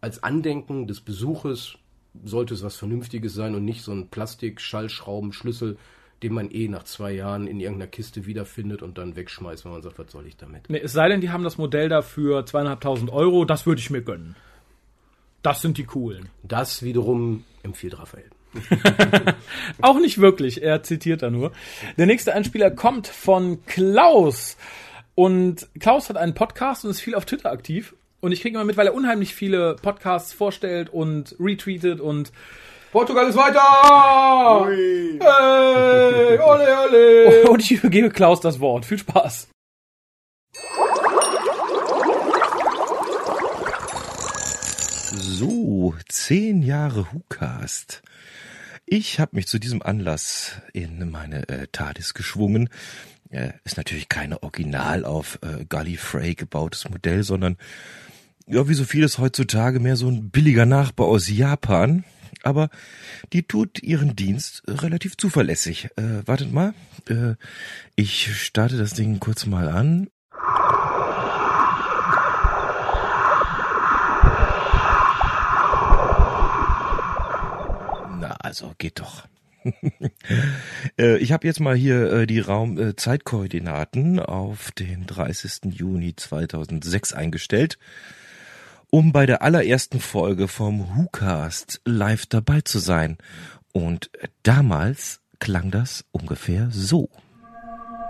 als 0.00 0.22
Andenken 0.22 0.86
des 0.86 1.02
Besuches 1.02 1.76
sollte 2.24 2.54
es 2.54 2.62
was 2.62 2.76
Vernünftiges 2.76 3.34
sein 3.34 3.54
und 3.54 3.66
nicht 3.66 3.82
so 3.82 3.92
ein 3.92 4.08
Plastik-Schallschraubenschlüssel, 4.08 5.76
den 6.22 6.32
man 6.32 6.50
eh 6.50 6.68
nach 6.68 6.84
zwei 6.84 7.12
Jahren 7.12 7.46
in 7.46 7.60
irgendeiner 7.60 7.90
Kiste 7.90 8.26
wiederfindet 8.26 8.82
und 8.82 8.98
dann 8.98 9.16
wegschmeißt, 9.16 9.64
wenn 9.64 9.72
man 9.72 9.82
sagt, 9.82 9.98
was 9.98 10.10
soll 10.10 10.26
ich 10.26 10.36
damit? 10.36 10.68
Nee, 10.68 10.80
es 10.82 10.92
sei 10.92 11.08
denn, 11.08 11.20
die 11.20 11.30
haben 11.30 11.44
das 11.44 11.58
Modell 11.58 11.88
dafür 11.88 12.46
zweieinhalbtausend 12.46 13.10
Euro, 13.10 13.44
das 13.44 13.66
würde 13.66 13.80
ich 13.80 13.90
mir 13.90 14.02
gönnen. 14.02 14.36
Das 15.42 15.62
sind 15.62 15.78
die 15.78 15.84
coolen. 15.84 16.28
Das 16.42 16.82
wiederum 16.82 17.44
empfiehlt 17.62 17.98
Raphael. 17.98 18.30
Auch 19.82 19.98
nicht 20.00 20.18
wirklich, 20.18 20.62
er 20.62 20.82
zitiert 20.82 21.22
da 21.22 21.30
nur. 21.30 21.52
Der 21.98 22.06
nächste 22.06 22.34
Einspieler 22.34 22.70
kommt 22.70 23.06
von 23.06 23.64
Klaus. 23.66 24.56
Und 25.14 25.68
Klaus 25.78 26.08
hat 26.08 26.16
einen 26.16 26.34
Podcast 26.34 26.84
und 26.84 26.90
ist 26.90 27.00
viel 27.00 27.14
auf 27.14 27.24
Twitter 27.24 27.50
aktiv. 27.50 27.94
Und 28.20 28.32
ich 28.32 28.40
kriege 28.40 28.56
immer 28.56 28.64
mit, 28.64 28.76
weil 28.76 28.86
er 28.86 28.94
unheimlich 28.94 29.34
viele 29.34 29.76
Podcasts 29.76 30.32
vorstellt 30.32 30.90
und 30.90 31.36
retweetet 31.38 32.00
und 32.00 32.32
Portugal 32.96 33.28
ist 33.28 33.36
weiter! 33.36 34.62
Ui. 34.62 35.18
Hey, 35.20 36.38
ole, 36.42 36.66
ole! 36.88 37.50
und 37.50 37.60
ich 37.60 37.72
übergebe 37.72 38.08
Klaus 38.08 38.40
das 38.40 38.58
Wort. 38.58 38.86
Viel 38.86 38.96
Spaß. 38.96 39.48
So, 45.12 45.94
zehn 46.08 46.62
Jahre 46.62 47.12
Hukast. 47.12 48.00
Ich 48.86 49.20
habe 49.20 49.36
mich 49.36 49.46
zu 49.46 49.58
diesem 49.58 49.82
Anlass 49.82 50.62
in 50.72 51.10
meine 51.10 51.46
äh, 51.50 51.66
TARDIS 51.70 52.14
geschwungen. 52.14 52.70
Äh, 53.28 53.50
ist 53.64 53.76
natürlich 53.76 54.08
keine 54.08 54.42
original 54.42 55.04
auf 55.04 55.38
äh, 55.42 55.66
Gallifrey 55.66 56.34
gebautes 56.34 56.88
Modell, 56.88 57.24
sondern 57.24 57.58
ja, 58.46 58.70
wie 58.70 58.74
so 58.74 58.84
vieles 58.84 59.18
heutzutage 59.18 59.80
mehr 59.80 59.96
so 59.96 60.08
ein 60.08 60.30
billiger 60.30 60.64
Nachbau 60.64 61.08
aus 61.08 61.28
Japan. 61.28 62.04
Aber 62.46 62.70
die 63.32 63.42
tut 63.42 63.82
ihren 63.82 64.14
Dienst 64.14 64.62
relativ 64.68 65.16
zuverlässig. 65.16 65.88
Äh, 65.96 66.24
wartet 66.26 66.52
mal. 66.52 66.74
Äh, 67.08 67.34
ich 67.96 68.36
starte 68.40 68.78
das 68.78 68.94
Ding 68.94 69.18
kurz 69.18 69.46
mal 69.46 69.68
an. 69.68 70.08
Na, 78.20 78.36
also 78.38 78.74
geht 78.78 79.00
doch. 79.00 79.26
Äh, 80.98 81.18
ich 81.18 81.32
habe 81.32 81.46
jetzt 81.46 81.58
mal 81.58 81.74
hier 81.74 82.12
äh, 82.12 82.26
die 82.28 82.38
Raumzeitkoordinaten 82.38 84.20
auf 84.20 84.70
den 84.70 85.04
30. 85.06 85.74
Juni 85.74 86.14
2006 86.14 87.12
eingestellt, 87.12 87.78
um 88.90 89.12
bei 89.12 89.26
der 89.26 89.42
allerersten 89.42 90.00
Folge 90.00 90.48
vom 90.48 90.96
WhoCast 90.96 91.80
live 91.84 92.26
dabei 92.26 92.60
zu 92.60 92.78
sein. 92.78 93.18
Und 93.72 94.10
damals 94.42 95.20
klang 95.38 95.70
das 95.70 96.04
ungefähr 96.12 96.68
so. 96.70 97.08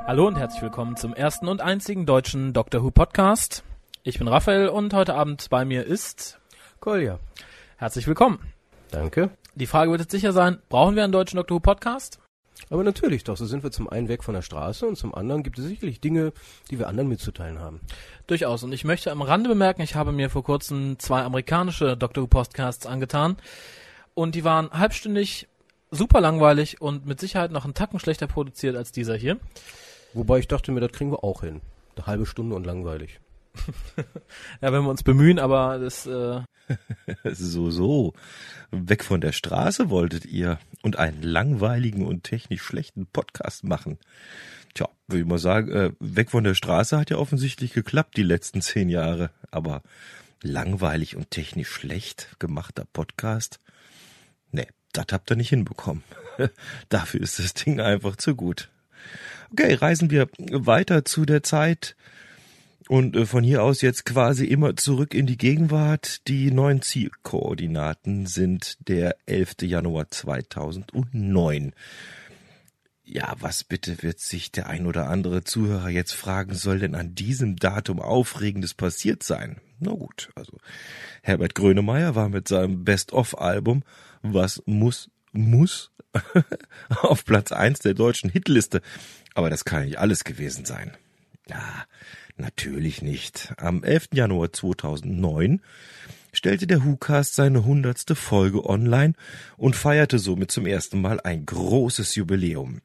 Hallo 0.06 0.28
und 0.28 0.36
herzlich 0.36 0.62
willkommen 0.62 0.96
zum 0.96 1.14
ersten 1.14 1.48
und 1.48 1.60
einzigen 1.60 2.06
deutschen 2.06 2.52
Doctor 2.52 2.84
Who 2.84 2.90
Podcast. 2.90 3.64
Ich 4.04 4.18
bin 4.18 4.28
Raphael 4.28 4.68
und 4.68 4.94
heute 4.94 5.14
Abend 5.14 5.48
bei 5.50 5.64
mir 5.64 5.84
ist 5.84 6.38
Kolja. 6.78 7.18
herzlich 7.76 8.06
willkommen. 8.06 8.38
Danke. 8.92 9.30
Die 9.56 9.66
Frage 9.66 9.90
wird 9.90 10.02
jetzt 10.02 10.12
sicher 10.12 10.32
sein, 10.32 10.58
brauchen 10.68 10.94
wir 10.94 11.02
einen 11.02 11.12
deutschen 11.12 11.38
Doctor 11.38 11.56
Who 11.56 11.60
Podcast? 11.60 12.20
Aber 12.70 12.82
natürlich 12.82 13.24
doch, 13.24 13.36
so 13.36 13.46
sind 13.46 13.62
wir 13.62 13.70
zum 13.70 13.88
einen 13.88 14.08
weg 14.08 14.24
von 14.24 14.34
der 14.34 14.42
Straße 14.42 14.86
und 14.86 14.96
zum 14.96 15.14
anderen 15.14 15.42
gibt 15.42 15.58
es 15.58 15.64
sicherlich 15.66 16.00
Dinge, 16.00 16.32
die 16.70 16.78
wir 16.78 16.88
anderen 16.88 17.08
mitzuteilen 17.08 17.60
haben. 17.60 17.80
Durchaus. 18.26 18.64
Und 18.64 18.72
ich 18.72 18.84
möchte 18.84 19.12
am 19.12 19.22
Rande 19.22 19.48
bemerken, 19.48 19.82
ich 19.82 19.94
habe 19.94 20.12
mir 20.12 20.30
vor 20.30 20.42
kurzem 20.42 20.98
zwei 20.98 21.22
amerikanische 21.22 21.96
Doctor 21.96 22.24
Who 22.24 22.28
Podcasts 22.28 22.86
angetan. 22.86 23.36
Und 24.14 24.34
die 24.34 24.44
waren 24.44 24.70
halbstündig, 24.70 25.48
super 25.90 26.20
langweilig 26.20 26.80
und 26.80 27.06
mit 27.06 27.20
Sicherheit 27.20 27.50
noch 27.50 27.64
einen 27.64 27.74
Tacken 27.74 28.00
schlechter 28.00 28.26
produziert 28.26 28.74
als 28.74 28.90
dieser 28.90 29.14
hier. 29.14 29.38
Wobei 30.14 30.38
ich 30.38 30.48
dachte 30.48 30.72
mir, 30.72 30.80
das 30.80 30.92
kriegen 30.92 31.12
wir 31.12 31.22
auch 31.22 31.42
hin. 31.42 31.60
Eine 31.94 32.06
halbe 32.06 32.26
Stunde 32.26 32.56
und 32.56 32.64
langweilig. 32.64 33.20
Ja, 34.60 34.72
wenn 34.72 34.82
wir 34.82 34.90
uns 34.90 35.02
bemühen, 35.02 35.38
aber 35.38 35.78
das, 35.78 36.06
äh, 36.06 36.40
So, 37.24 37.70
so. 37.70 38.14
Weg 38.70 39.04
von 39.04 39.20
der 39.20 39.32
Straße 39.32 39.90
wolltet 39.90 40.24
ihr 40.26 40.58
und 40.82 40.98
einen 40.98 41.22
langweiligen 41.22 42.06
und 42.06 42.24
technisch 42.24 42.62
schlechten 42.62 43.06
Podcast 43.06 43.64
machen. 43.64 43.98
Tja, 44.74 44.88
würde 45.06 45.22
ich 45.22 45.26
mal 45.26 45.38
sagen, 45.38 45.70
äh, 45.72 45.92
weg 46.00 46.30
von 46.30 46.44
der 46.44 46.54
Straße 46.54 46.98
hat 46.98 47.10
ja 47.10 47.16
offensichtlich 47.16 47.72
geklappt 47.72 48.16
die 48.16 48.22
letzten 48.22 48.60
zehn 48.60 48.88
Jahre. 48.88 49.30
Aber 49.50 49.82
langweilig 50.42 51.16
und 51.16 51.30
technisch 51.30 51.70
schlecht 51.70 52.36
gemachter 52.38 52.86
Podcast? 52.92 53.60
Nee, 54.50 54.66
das 54.92 55.06
habt 55.12 55.30
ihr 55.30 55.36
nicht 55.36 55.50
hinbekommen. 55.50 56.02
Dafür 56.88 57.20
ist 57.20 57.38
das 57.38 57.54
Ding 57.54 57.80
einfach 57.80 58.16
zu 58.16 58.34
gut. 58.34 58.70
Okay, 59.52 59.74
reisen 59.74 60.10
wir 60.10 60.28
weiter 60.38 61.04
zu 61.04 61.24
der 61.24 61.42
Zeit, 61.42 61.96
und 62.88 63.16
äh, 63.16 63.26
von 63.26 63.42
hier 63.42 63.62
aus 63.62 63.82
jetzt 63.82 64.04
quasi 64.04 64.46
immer 64.46 64.76
zurück 64.76 65.14
in 65.14 65.26
die 65.26 65.36
Gegenwart. 65.36 66.26
Die 66.28 66.50
neuen 66.50 66.82
Zielkoordinaten 66.82 68.26
sind 68.26 68.76
der 68.88 69.16
11. 69.26 69.56
Januar 69.62 70.10
2009. 70.10 71.72
Ja, 73.04 73.34
was 73.38 73.62
bitte 73.62 74.02
wird 74.02 74.18
sich 74.18 74.50
der 74.50 74.68
ein 74.68 74.86
oder 74.86 75.08
andere 75.08 75.44
Zuhörer 75.44 75.88
jetzt 75.90 76.12
fragen, 76.12 76.54
soll 76.54 76.80
denn 76.80 76.96
an 76.96 77.14
diesem 77.14 77.56
Datum 77.56 78.00
Aufregendes 78.00 78.74
passiert 78.74 79.22
sein? 79.22 79.60
Na 79.78 79.92
gut, 79.92 80.30
also 80.34 80.58
Herbert 81.22 81.54
Grönemeyer 81.54 82.14
war 82.14 82.28
mit 82.28 82.48
seinem 82.48 82.84
Best-of-Album 82.84 83.84
Was 84.22 84.62
muss, 84.66 85.10
muss 85.32 85.92
auf 86.88 87.24
Platz 87.24 87.52
eins 87.52 87.78
der 87.78 87.94
deutschen 87.94 88.30
Hitliste. 88.30 88.80
Aber 89.34 89.50
das 89.50 89.64
kann 89.64 89.84
nicht 89.84 89.98
alles 89.98 90.24
gewesen 90.24 90.64
sein. 90.64 90.96
Ja, 91.48 91.86
Natürlich 92.38 93.00
nicht. 93.00 93.54
Am 93.56 93.82
11. 93.82 94.08
Januar 94.12 94.52
2009 94.52 95.62
stellte 96.32 96.66
der 96.66 96.84
WhoCast 96.84 97.34
seine 97.34 97.64
hundertste 97.64 98.14
Folge 98.14 98.66
online 98.66 99.14
und 99.56 99.74
feierte 99.74 100.18
somit 100.18 100.50
zum 100.50 100.66
ersten 100.66 101.00
Mal 101.00 101.18
ein 101.20 101.46
großes 101.46 102.14
Jubiläum. 102.14 102.82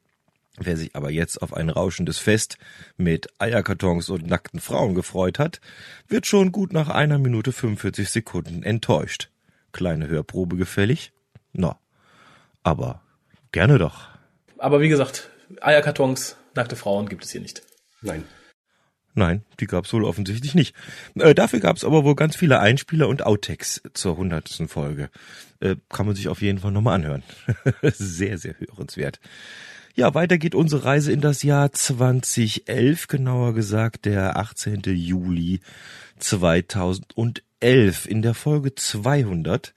Wer 0.56 0.76
sich 0.76 0.96
aber 0.96 1.10
jetzt 1.10 1.42
auf 1.42 1.54
ein 1.54 1.68
rauschendes 1.68 2.18
Fest 2.18 2.56
mit 2.96 3.28
Eierkartons 3.38 4.08
und 4.08 4.26
nackten 4.26 4.60
Frauen 4.60 4.94
gefreut 4.94 5.38
hat, 5.38 5.60
wird 6.08 6.26
schon 6.26 6.50
gut 6.50 6.72
nach 6.72 6.88
einer 6.88 7.18
Minute 7.18 7.52
45 7.52 8.08
Sekunden 8.08 8.62
enttäuscht. 8.62 9.30
Kleine 9.72 10.08
Hörprobe 10.08 10.56
gefällig? 10.56 11.12
Na, 11.52 11.78
aber 12.62 13.02
gerne 13.50 13.76
doch. 13.78 14.08
aber 14.56 14.80
wie 14.80 14.88
gesagt, 14.88 15.28
Eierkartons, 15.60 16.36
nackte 16.54 16.76
Frauen 16.76 17.08
gibt 17.08 17.24
es 17.24 17.32
hier 17.32 17.40
nicht. 17.42 17.62
Nein. 18.00 18.24
Nein, 19.14 19.42
die 19.60 19.66
gab's 19.66 19.92
wohl 19.92 20.04
offensichtlich 20.04 20.54
nicht. 20.54 20.74
Äh, 21.16 21.34
dafür 21.34 21.60
gab's 21.60 21.84
aber 21.84 22.02
wohl 22.04 22.14
ganz 22.14 22.34
viele 22.34 22.60
Einspieler 22.60 23.08
und 23.08 23.26
Outtakes 23.26 23.82
zur 23.92 24.16
hundertsten 24.16 24.68
Folge. 24.68 25.10
Äh, 25.60 25.76
kann 25.90 26.06
man 26.06 26.16
sich 26.16 26.28
auf 26.28 26.40
jeden 26.40 26.60
Fall 26.60 26.72
nochmal 26.72 26.94
anhören. 26.94 27.22
sehr, 27.82 28.38
sehr 28.38 28.54
hörenswert. 28.58 29.20
Ja, 29.94 30.14
weiter 30.14 30.38
geht 30.38 30.54
unsere 30.54 30.86
Reise 30.86 31.12
in 31.12 31.20
das 31.20 31.42
Jahr 31.42 31.70
2011, 31.70 33.08
genauer 33.08 33.52
gesagt 33.52 34.06
der 34.06 34.38
18. 34.38 34.80
Juli 34.86 35.60
2011. 36.18 38.06
In 38.06 38.22
der 38.22 38.32
Folge 38.32 38.74
200 38.74 39.74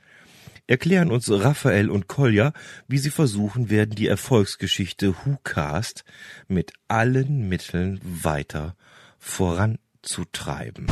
erklären 0.68 1.12
uns 1.12 1.30
Raphael 1.30 1.89
und 1.89 2.08
Kolja, 2.08 2.54
wie 2.88 3.00
sie 3.00 3.10
versuchen 3.10 3.70
werden, 3.70 3.96
die 3.96 4.08
Erfolgsgeschichte 4.08 5.13
WhoCast 5.25 6.06
mit 6.48 6.72
allen 6.88 7.50
Mitteln 7.50 8.00
weiter 8.01 8.77
voranzutreiben. 9.25 10.88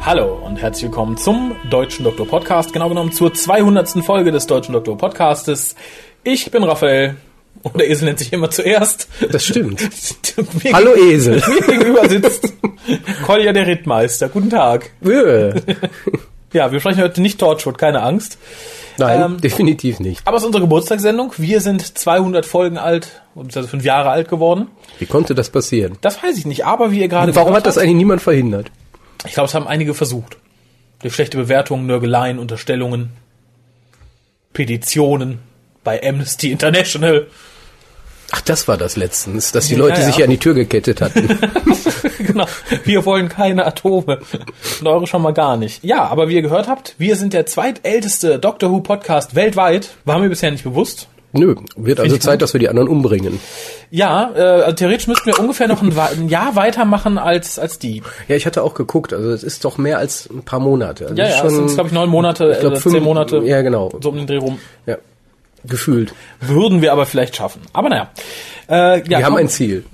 Hallo 0.00 0.34
und 0.44 0.56
herzlich 0.56 0.90
willkommen 0.90 1.16
zum 1.16 1.56
Deutschen 1.70 2.04
Doktor 2.04 2.26
Podcast, 2.26 2.72
genau 2.72 2.88
genommen 2.88 3.12
zur 3.12 3.32
200. 3.32 4.04
Folge 4.04 4.32
des 4.32 4.46
Deutschen 4.46 4.72
Doktor 4.72 4.98
Podcastes. 4.98 5.76
Ich 6.24 6.50
bin 6.50 6.64
Raphael 6.64 7.16
und 7.62 7.78
der 7.78 7.88
Esel 7.88 8.06
nennt 8.06 8.18
sich 8.18 8.32
immer 8.32 8.50
zuerst. 8.50 9.08
Das 9.30 9.44
stimmt. 9.44 9.80
Mir 10.64 10.72
Hallo 10.74 10.94
Esel. 10.94 11.36
Mir 11.48 11.66
gegenüber 11.66 12.06
sitzt 12.08 12.52
Kolja 13.24 13.52
der 13.52 13.68
Rittmeister. 13.68 14.28
Guten 14.28 14.50
Tag. 14.50 14.90
Ja, 16.52 16.72
wir 16.72 16.80
sprechen 16.80 17.00
heute 17.00 17.22
nicht 17.22 17.38
Torchwood, 17.38 17.78
keine 17.78 18.02
Angst. 18.02 18.38
Nein, 18.98 19.20
Ähm, 19.22 19.40
definitiv 19.40 20.00
nicht. 20.00 20.22
Aber 20.24 20.36
es 20.36 20.42
ist 20.42 20.46
unsere 20.46 20.62
Geburtstagssendung. 20.62 21.32
Wir 21.36 21.60
sind 21.60 21.98
200 21.98 22.46
Folgen 22.46 22.78
alt, 22.78 23.22
also 23.36 23.66
fünf 23.66 23.84
Jahre 23.84 24.10
alt 24.10 24.28
geworden. 24.28 24.68
Wie 24.98 25.06
konnte 25.06 25.34
das 25.34 25.50
passieren? 25.50 25.98
Das 26.00 26.22
weiß 26.22 26.38
ich 26.38 26.46
nicht, 26.46 26.64
aber 26.64 26.90
wie 26.92 27.00
ihr 27.00 27.08
gerade 27.08 27.34
Warum 27.34 27.54
hat 27.54 27.66
das 27.66 27.78
eigentlich 27.78 27.96
niemand 27.96 28.22
verhindert? 28.22 28.70
Ich 29.26 29.32
glaube, 29.32 29.48
es 29.48 29.54
haben 29.54 29.66
einige 29.66 29.94
versucht. 29.94 30.36
Durch 31.00 31.14
schlechte 31.14 31.36
Bewertungen, 31.36 31.86
Nörgeleien, 31.86 32.38
Unterstellungen, 32.38 33.10
Petitionen 34.52 35.40
bei 35.82 36.00
Amnesty 36.02 36.50
International. 36.50 37.26
Ach, 38.36 38.40
das 38.40 38.66
war 38.66 38.76
das 38.76 38.96
letztens, 38.96 39.52
dass 39.52 39.68
die 39.68 39.74
Ja, 39.74 39.78
Leute 39.78 40.00
ja. 40.00 40.06
sich 40.06 40.22
an 40.24 40.28
die 40.30 40.38
Tür 40.38 40.54
gekettet 40.54 41.00
hatten. 41.00 41.28
genau. 42.18 42.46
Wir 42.84 43.04
wollen 43.06 43.28
keine 43.28 43.64
Atome. 43.64 44.18
Und 44.80 44.86
eure 44.88 45.06
schon 45.06 45.22
mal 45.22 45.32
gar 45.32 45.56
nicht. 45.56 45.84
Ja, 45.84 46.06
aber 46.06 46.28
wie 46.28 46.34
ihr 46.34 46.42
gehört 46.42 46.66
habt, 46.66 46.96
wir 46.98 47.14
sind 47.16 47.32
der 47.32 47.46
zweitälteste 47.46 48.38
Doctor 48.40 48.70
Who 48.72 48.80
Podcast 48.80 49.36
weltweit. 49.36 49.90
War 50.04 50.18
mir 50.18 50.28
bisher 50.28 50.50
nicht 50.50 50.64
bewusst. 50.64 51.06
Nö, 51.36 51.54
wird 51.76 51.98
also 51.98 52.16
Zeit, 52.18 52.42
dass 52.42 52.52
wir 52.54 52.60
die 52.60 52.68
anderen 52.68 52.88
umbringen. 52.88 53.40
Ja, 53.90 54.30
äh, 54.36 54.40
also 54.40 54.72
theoretisch 54.76 55.08
müssten 55.08 55.26
wir 55.26 55.38
ungefähr 55.40 55.66
noch 55.66 55.82
ein, 55.82 55.92
ein 55.96 56.28
Jahr 56.28 56.54
weitermachen 56.54 57.18
als, 57.18 57.58
als 57.58 57.78
die. 57.80 58.02
Ja, 58.28 58.36
ich 58.36 58.46
hatte 58.46 58.62
auch 58.62 58.74
geguckt, 58.74 59.12
also 59.12 59.30
es 59.30 59.42
ist 59.42 59.64
doch 59.64 59.76
mehr 59.78 59.98
als 59.98 60.28
ein 60.30 60.42
paar 60.44 60.60
Monate. 60.60 61.06
Also 61.06 61.16
Ja, 61.16 61.28
ja, 61.28 61.44
es 61.44 61.52
sind, 61.52 61.66
glaube 61.74 61.88
ich, 61.88 61.92
neun 61.92 62.08
Monate, 62.08 62.52
ich 62.52 62.60
glaub, 62.60 62.74
äh, 62.74 62.76
fünf- 62.76 62.94
zehn 62.94 63.02
Monate. 63.04 63.38
Ja, 63.44 63.62
genau. 63.62 63.90
So 64.00 64.10
um 64.10 64.16
den 64.16 64.26
Dreh 64.28 64.36
rum. 64.36 64.58
Ja, 64.86 64.96
gefühlt. 65.66 66.14
Würden 66.40 66.82
wir 66.82 66.92
aber 66.92 67.06
vielleicht 67.06 67.36
schaffen. 67.36 67.62
Aber 67.72 67.88
naja. 67.88 68.10
Äh, 68.68 69.00
ja, 69.08 69.18
wir 69.18 69.26
haben 69.26 69.36
ein 69.36 69.48
Ziel. 69.48 69.84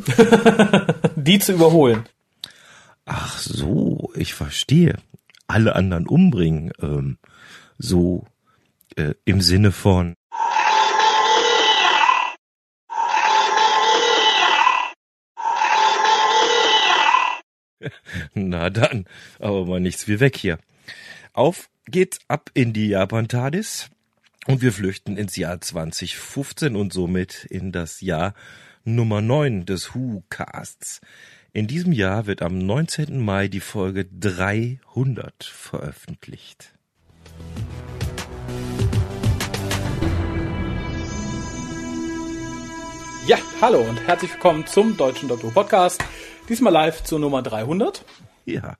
die 1.17 1.39
zu 1.39 1.53
überholen. 1.53 2.05
Ach 3.05 3.39
so, 3.39 4.13
ich 4.15 4.35
verstehe. 4.35 4.97
Alle 5.47 5.75
anderen 5.75 6.07
umbringen. 6.07 6.73
Ähm, 6.81 7.19
so 7.79 8.25
äh, 8.97 9.15
im 9.25 9.41
Sinne 9.41 9.73
von. 9.73 10.15
Na 18.35 18.71
dann, 18.71 19.07
aber 19.39 19.65
mal 19.65 19.81
nichts 19.81 20.07
wie 20.07 20.21
weg 20.21 20.37
hier. 20.37 20.59
Auf 21.33 21.71
geht's 21.87 22.19
ab 22.29 22.51
in 22.55 22.73
die 22.73 22.89
Japan-TARDIS 22.89 23.91
und 24.47 24.63
wir 24.63 24.73
flüchten 24.73 25.17
ins 25.17 25.37
Jahr 25.37 25.61
2015 25.61 26.77
und 26.77 26.93
somit 26.93 27.45
in 27.45 27.73
das 27.73 28.01
Jahr 28.01 28.35
Nummer 28.85 29.21
9 29.21 29.67
des 29.67 29.95
Who-Casts. 29.95 31.01
In 31.53 31.67
diesem 31.67 31.93
Jahr 31.93 32.27
wird 32.27 32.43
am 32.43 32.59
19. 32.59 33.19
Mai 33.21 33.49
die 33.49 33.61
Folge 33.61 34.07
300 34.07 35.45
veröffentlicht. 35.45 36.73
Ja, 43.27 43.37
hallo 43.61 43.83
und 43.83 44.01
herzlich 44.07 44.33
willkommen 44.33 44.67
zum 44.67 44.97
Deutschen 44.97 45.29
Doktor 45.29 45.53
Podcast. 45.53 46.03
Diesmal 46.49 46.73
live 46.73 47.05
zur 47.05 47.19
Nummer 47.19 47.43
300. 47.43 48.05
Ja. 48.47 48.77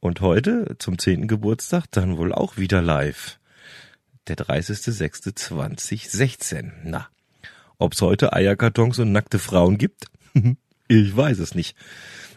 Und 0.00 0.20
heute 0.20 0.76
zum 0.78 0.98
10. 0.98 1.28
Geburtstag 1.28 1.84
dann 1.90 2.18
wohl 2.18 2.32
auch 2.32 2.56
wieder 2.56 2.82
live. 2.82 3.39
Der 4.28 4.36
30.06.2016. 4.36 6.70
Na, 6.84 7.08
ob's 7.78 8.02
heute 8.02 8.32
Eierkartons 8.32 8.98
und 8.98 9.12
nackte 9.12 9.38
Frauen 9.38 9.78
gibt? 9.78 10.06
ich 10.88 11.16
weiß 11.16 11.38
es 11.38 11.54
nicht. 11.54 11.76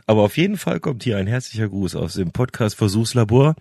Aber 0.05 0.21
auf 0.23 0.37
jeden 0.37 0.57
Fall 0.57 0.79
kommt 0.79 1.03
hier 1.03 1.17
ein 1.17 1.27
herzlicher 1.27 1.67
Gruß 1.69 1.95
aus 1.95 2.15
dem 2.15 2.31
Podcast 2.31 2.75
Versuchslabor. 2.75 3.55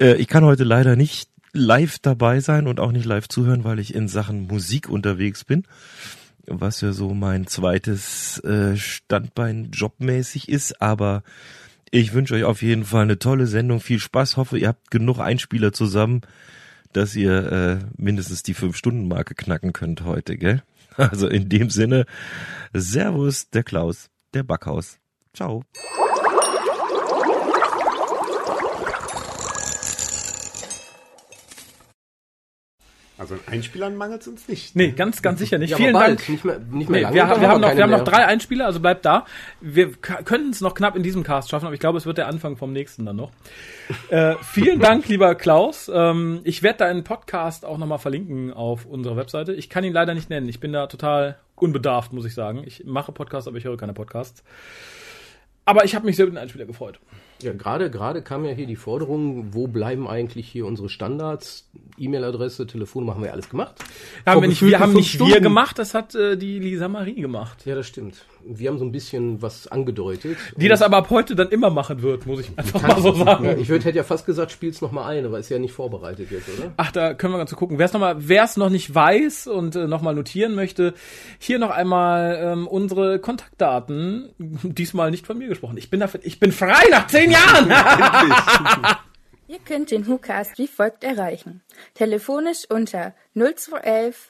Äh, 0.00 0.14
ich 0.16 0.28
kann 0.28 0.44
heute 0.44 0.64
leider 0.64 0.96
nicht 0.96 1.30
live 1.52 1.98
dabei 1.98 2.40
sein 2.40 2.66
und 2.66 2.80
auch 2.80 2.92
nicht 2.92 3.06
live 3.06 3.28
zuhören, 3.28 3.64
weil 3.64 3.80
ich 3.80 3.94
in 3.94 4.08
Sachen 4.08 4.46
Musik 4.46 4.88
unterwegs 4.88 5.44
bin 5.44 5.64
was 6.50 6.80
ja 6.80 6.92
so 6.92 7.14
mein 7.14 7.46
zweites 7.46 8.38
äh, 8.40 8.76
Standbein 8.76 9.70
jobmäßig 9.72 10.48
ist, 10.48 10.82
aber 10.82 11.22
ich 11.90 12.12
wünsche 12.12 12.34
euch 12.34 12.44
auf 12.44 12.62
jeden 12.62 12.84
Fall 12.84 13.02
eine 13.02 13.18
tolle 13.18 13.46
Sendung, 13.46 13.80
viel 13.80 13.98
Spaß, 13.98 14.36
hoffe 14.36 14.58
ihr 14.58 14.68
habt 14.68 14.90
genug 14.90 15.18
Einspieler 15.18 15.72
zusammen, 15.72 16.22
dass 16.92 17.14
ihr 17.16 17.52
äh, 17.52 17.78
mindestens 17.96 18.42
die 18.42 18.54
Fünf-Stunden-Marke 18.54 19.34
knacken 19.34 19.72
könnt 19.72 20.04
heute, 20.04 20.36
gell? 20.36 20.62
Also 20.96 21.28
in 21.28 21.48
dem 21.48 21.70
Sinne, 21.70 22.04
Servus, 22.74 23.48
der 23.48 23.62
Klaus, 23.62 24.10
der 24.34 24.42
Backhaus. 24.42 24.98
Ciao. 25.32 25.62
Also 33.20 33.34
an 33.34 33.40
Einspielern 33.46 33.96
mangelt 33.96 34.22
es 34.22 34.28
uns 34.28 34.48
nicht. 34.48 34.74
Nee, 34.74 34.92
ganz, 34.92 35.20
ganz 35.20 35.38
sicher 35.38 35.58
nicht. 35.58 35.70
Ja, 35.70 35.76
Vielen 35.76 35.94
aber 35.94 36.06
bald. 36.06 36.18
Dank. 36.20 36.28
Nicht 36.30 36.44
mehr, 36.44 36.58
nicht 36.58 36.88
mehr 36.88 36.98
Nee, 36.98 37.02
lange. 37.02 37.14
wir, 37.14 37.28
haben, 37.28 37.40
wir, 37.42 37.48
haben 37.48 37.60
noch, 37.60 37.76
wir 37.76 37.82
haben 37.82 37.90
noch 37.90 38.02
drei 38.04 38.24
Einspieler, 38.24 38.64
also 38.66 38.80
bleibt 38.80 39.04
da. 39.04 39.26
Wir 39.60 39.92
könnten 39.92 40.50
es 40.50 40.60
noch 40.62 40.74
knapp 40.74 40.96
in 40.96 41.02
diesem 41.02 41.22
Cast 41.22 41.50
schaffen, 41.50 41.66
aber 41.66 41.74
ich 41.74 41.80
glaube, 41.80 41.98
es 41.98 42.06
wird 42.06 42.16
der 42.18 42.28
Anfang 42.28 42.56
vom 42.56 42.72
nächsten 42.72 43.04
dann 43.04 43.16
noch. 43.16 43.30
äh, 44.08 44.36
vielen 44.42 44.80
Dank, 44.80 45.06
lieber 45.08 45.34
Klaus. 45.34 45.90
Ähm, 45.92 46.40
ich 46.44 46.62
werde 46.62 46.78
deinen 46.78 47.04
Podcast 47.04 47.64
auch 47.66 47.76
nochmal 47.76 47.98
verlinken 47.98 48.52
auf 48.54 48.86
unserer 48.86 49.16
Webseite. 49.16 49.52
Ich 49.52 49.68
kann 49.68 49.84
ihn 49.84 49.92
leider 49.92 50.14
nicht 50.14 50.30
nennen. 50.30 50.48
Ich 50.48 50.58
bin 50.58 50.72
da 50.72 50.86
total 50.86 51.36
unbedarft, 51.56 52.14
muss 52.14 52.24
ich 52.24 52.32
sagen. 52.34 52.62
Ich 52.66 52.84
mache 52.86 53.12
Podcasts, 53.12 53.46
aber 53.46 53.58
ich 53.58 53.64
höre 53.64 53.76
keine 53.76 53.92
Podcasts. 53.92 54.42
Aber 55.66 55.84
ich 55.84 55.94
habe 55.94 56.06
mich 56.06 56.16
sehr 56.16 56.24
über 56.26 56.34
den 56.34 56.38
Einspieler 56.42 56.64
gefreut. 56.64 57.00
Ja, 57.42 57.52
gerade, 57.52 57.90
gerade 57.90 58.22
kam 58.22 58.44
ja 58.44 58.52
hier 58.52 58.66
die 58.66 58.76
Forderung, 58.76 59.54
wo 59.54 59.66
bleiben 59.66 60.08
eigentlich 60.08 60.48
hier 60.48 60.66
unsere 60.66 60.88
Standards? 60.88 61.68
E-Mail-Adresse, 61.98 62.66
Telefonnummer 62.66 63.14
haben 63.14 63.22
wir 63.22 63.32
alles 63.32 63.48
gemacht. 63.48 63.76
Ja, 64.26 64.40
wir, 64.40 64.48
nicht, 64.48 64.62
wir 64.62 64.78
haben 64.78 64.92
nicht 64.92 65.18
wir 65.18 65.26
Stunden. 65.26 65.42
gemacht, 65.42 65.78
das 65.78 65.94
hat 65.94 66.14
äh, 66.14 66.36
die 66.36 66.58
Lisa 66.58 66.88
Marie 66.88 67.20
gemacht. 67.20 67.64
Ja, 67.66 67.74
das 67.74 67.86
stimmt. 67.86 68.24
Wir 68.44 68.70
haben 68.70 68.78
so 68.78 68.84
ein 68.84 68.92
bisschen 68.92 69.42
was 69.42 69.68
angedeutet. 69.68 70.36
Die 70.56 70.68
das 70.68 70.82
aber 70.82 70.98
ab 70.98 71.10
heute 71.10 71.34
dann 71.34 71.48
immer 71.48 71.70
machen 71.70 72.02
wird, 72.02 72.26
muss 72.26 72.40
ich 72.40 72.50
einfach 72.56 72.82
mal 72.82 73.00
so 73.00 73.12
sagen. 73.12 73.44
Ja, 73.44 73.56
ich 73.56 73.68
würde 73.68 73.84
hätte 73.84 73.98
ja 73.98 74.04
fast 74.04 74.26
gesagt, 74.26 74.52
spiel's 74.52 74.80
noch 74.80 74.92
mal 74.92 75.06
ein, 75.06 75.24
aber 75.24 75.38
ist 75.38 75.48
ja 75.48 75.58
nicht 75.58 75.72
vorbereitet 75.72 76.30
jetzt, 76.30 76.48
oder? 76.58 76.72
Ach, 76.76 76.90
da 76.92 77.14
können 77.14 77.32
wir 77.34 77.38
ganz 77.38 77.50
so 77.50 77.56
gucken. 77.56 77.78
Wer 77.78 77.86
es 77.86 77.92
noch 77.92 78.00
mal, 78.00 78.16
wer 78.18 78.44
es 78.44 78.56
noch 78.56 78.70
nicht 78.70 78.94
weiß 78.94 79.46
und 79.46 79.76
äh, 79.76 79.86
noch 79.86 80.02
mal 80.02 80.14
notieren 80.14 80.54
möchte, 80.54 80.94
hier 81.38 81.58
noch 81.58 81.70
einmal 81.70 82.38
ähm, 82.42 82.66
unsere 82.66 83.18
Kontaktdaten. 83.18 84.30
Diesmal 84.38 85.10
nicht 85.10 85.26
von 85.26 85.38
mir 85.38 85.48
gesprochen. 85.48 85.76
Ich 85.76 85.90
bin 85.90 86.00
dafür, 86.00 86.20
ich 86.22 86.40
bin 86.40 86.52
frei 86.52 86.84
nach 86.90 87.06
zehn 87.06 87.30
Jahren. 87.30 87.70
Ihr 89.50 89.58
könnt 89.58 89.90
den 89.90 90.06
WhoCast 90.06 90.58
wie 90.58 90.68
folgt 90.68 91.02
erreichen. 91.02 91.60
Telefonisch 91.94 92.66
unter 92.68 93.14
0211 93.34 94.29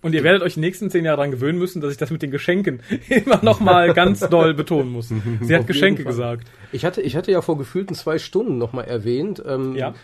Und 0.00 0.14
ihr 0.14 0.22
werdet 0.22 0.42
euch 0.42 0.54
die 0.54 0.60
nächsten 0.60 0.90
zehn 0.90 1.04
Jahre 1.04 1.16
daran 1.16 1.30
gewöhnen 1.32 1.58
müssen, 1.58 1.80
dass 1.80 1.90
ich 1.90 1.98
das 1.98 2.10
mit 2.10 2.22
den 2.22 2.30
Geschenken 2.30 2.80
immer 3.08 3.40
noch 3.42 3.58
mal 3.60 3.92
ganz 3.94 4.20
doll 4.20 4.54
betonen 4.54 4.90
muss. 4.92 5.08
Sie 5.40 5.54
hat 5.54 5.62
Auf 5.62 5.66
Geschenke 5.66 6.04
gesagt. 6.04 6.46
Ich 6.72 6.84
hatte, 6.84 7.00
ich 7.02 7.16
hatte 7.16 7.32
ja 7.32 7.40
vor 7.42 7.58
gefühlten 7.58 7.94
zwei 7.94 8.18
Stunden 8.18 8.58
noch 8.58 8.72
mal 8.72 8.82
erwähnt, 8.84 9.42
ähm, 9.46 9.74
Ja. 9.74 9.94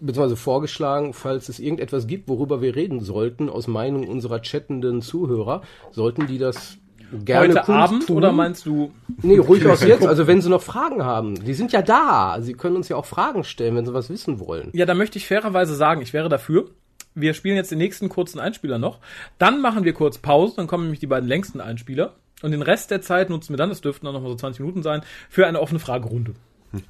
beziehungsweise 0.00 0.36
vorgeschlagen, 0.36 1.12
falls 1.12 1.48
es 1.48 1.58
irgendetwas 1.58 2.06
gibt, 2.06 2.28
worüber 2.28 2.62
wir 2.62 2.76
reden 2.76 3.00
sollten, 3.00 3.48
aus 3.48 3.66
Meinung 3.66 4.06
unserer 4.06 4.40
chattenden 4.42 5.02
Zuhörer, 5.02 5.62
sollten 5.90 6.26
die 6.26 6.38
das 6.38 6.78
gerne 7.24 7.48
Heute 7.48 7.68
Abend 7.68 7.88
kundtun. 7.98 8.16
oder 8.16 8.32
meinst 8.32 8.64
du? 8.64 8.92
Nee, 9.22 9.38
ruhig 9.38 9.66
aus 9.66 9.82
jetzt. 9.86 10.06
Also 10.06 10.26
wenn 10.26 10.40
sie 10.40 10.48
noch 10.48 10.62
Fragen 10.62 11.04
haben, 11.04 11.34
die 11.44 11.52
sind 11.54 11.72
ja 11.72 11.82
da. 11.82 12.38
Sie 12.40 12.54
können 12.54 12.76
uns 12.76 12.88
ja 12.88 12.96
auch 12.96 13.04
Fragen 13.06 13.44
stellen, 13.44 13.76
wenn 13.76 13.84
sie 13.84 13.92
was 13.92 14.08
wissen 14.08 14.38
wollen. 14.40 14.70
Ja, 14.72 14.86
da 14.86 14.94
möchte 14.94 15.18
ich 15.18 15.26
fairerweise 15.26 15.74
sagen, 15.74 16.00
ich 16.00 16.12
wäre 16.12 16.28
dafür. 16.28 16.70
Wir 17.14 17.34
spielen 17.34 17.56
jetzt 17.56 17.70
den 17.70 17.78
nächsten 17.78 18.08
kurzen 18.08 18.38
Einspieler 18.38 18.78
noch. 18.78 18.98
Dann 19.38 19.60
machen 19.60 19.84
wir 19.84 19.92
kurz 19.92 20.18
Pause, 20.18 20.54
dann 20.56 20.66
kommen 20.66 20.84
nämlich 20.84 21.00
die 21.00 21.06
beiden 21.06 21.28
längsten 21.28 21.60
Einspieler. 21.60 22.14
Und 22.42 22.50
den 22.50 22.62
Rest 22.62 22.90
der 22.90 23.02
Zeit 23.02 23.30
nutzen 23.30 23.52
wir 23.52 23.56
dann, 23.56 23.68
das 23.68 23.80
dürften 23.80 24.06
dann 24.06 24.14
noch 24.14 24.22
mal 24.22 24.30
so 24.30 24.34
20 24.34 24.60
Minuten 24.60 24.82
sein, 24.82 25.02
für 25.28 25.46
eine 25.46 25.60
offene 25.60 25.78
Fragerunde. 25.78 26.34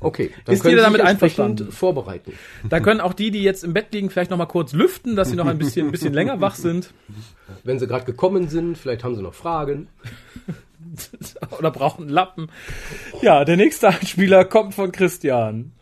Okay, 0.01 0.31
dann 0.45 0.55
Ist 0.55 0.63
können 0.63 0.73
jeder 0.73 0.83
damit 0.85 1.01
einverstanden? 1.01 1.73
vorbereiten. 1.73 2.33
Da 2.69 2.79
können 2.81 3.01
auch 3.01 3.15
die, 3.15 3.31
die 3.31 3.43
jetzt 3.43 3.65
im 3.65 3.73
Bett 3.75 3.93
liegen, 3.93 4.11
vielleicht 4.11 4.31
noch 4.31 4.39
mal 4.39 4.47
kurz 4.47 4.73
lüften, 4.73 5.17
dass 5.17 5.31
sie 5.31 5.37
noch 5.37 5.47
ein 5.47 5.59
bisschen, 5.59 5.87
ein 5.87 5.93
bisschen 5.93 6.15
länger 6.15 6.41
wach 6.41 6.55
sind. 6.55 6.95
Wenn 7.65 7.79
sie 7.81 7.89
gerade 7.89 8.05
gekommen 8.05 8.49
sind, 8.49 8.79
vielleicht 8.79 9.03
haben 9.03 9.17
sie 9.17 9.23
noch 9.23 9.35
Fragen. 9.35 9.89
Oder 11.59 11.71
brauchen 11.71 12.09
Lappen. 12.09 12.49
Ja, 13.23 13.45
der 13.45 13.57
nächste 13.57 13.89
Einspieler 13.89 14.45
kommt 14.45 14.75
von 14.75 14.93
Christian. 14.93 15.73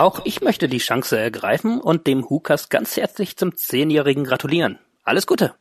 Auch 0.00 0.22
ich 0.24 0.40
möchte 0.40 0.66
die 0.66 0.78
Chance 0.78 1.18
ergreifen 1.18 1.78
und 1.78 2.06
dem 2.06 2.26
Hukas 2.30 2.70
ganz 2.70 2.96
herzlich 2.96 3.36
zum 3.36 3.54
Zehnjährigen 3.54 4.24
gratulieren. 4.24 4.78
Alles 5.02 5.26
Gute! 5.26 5.54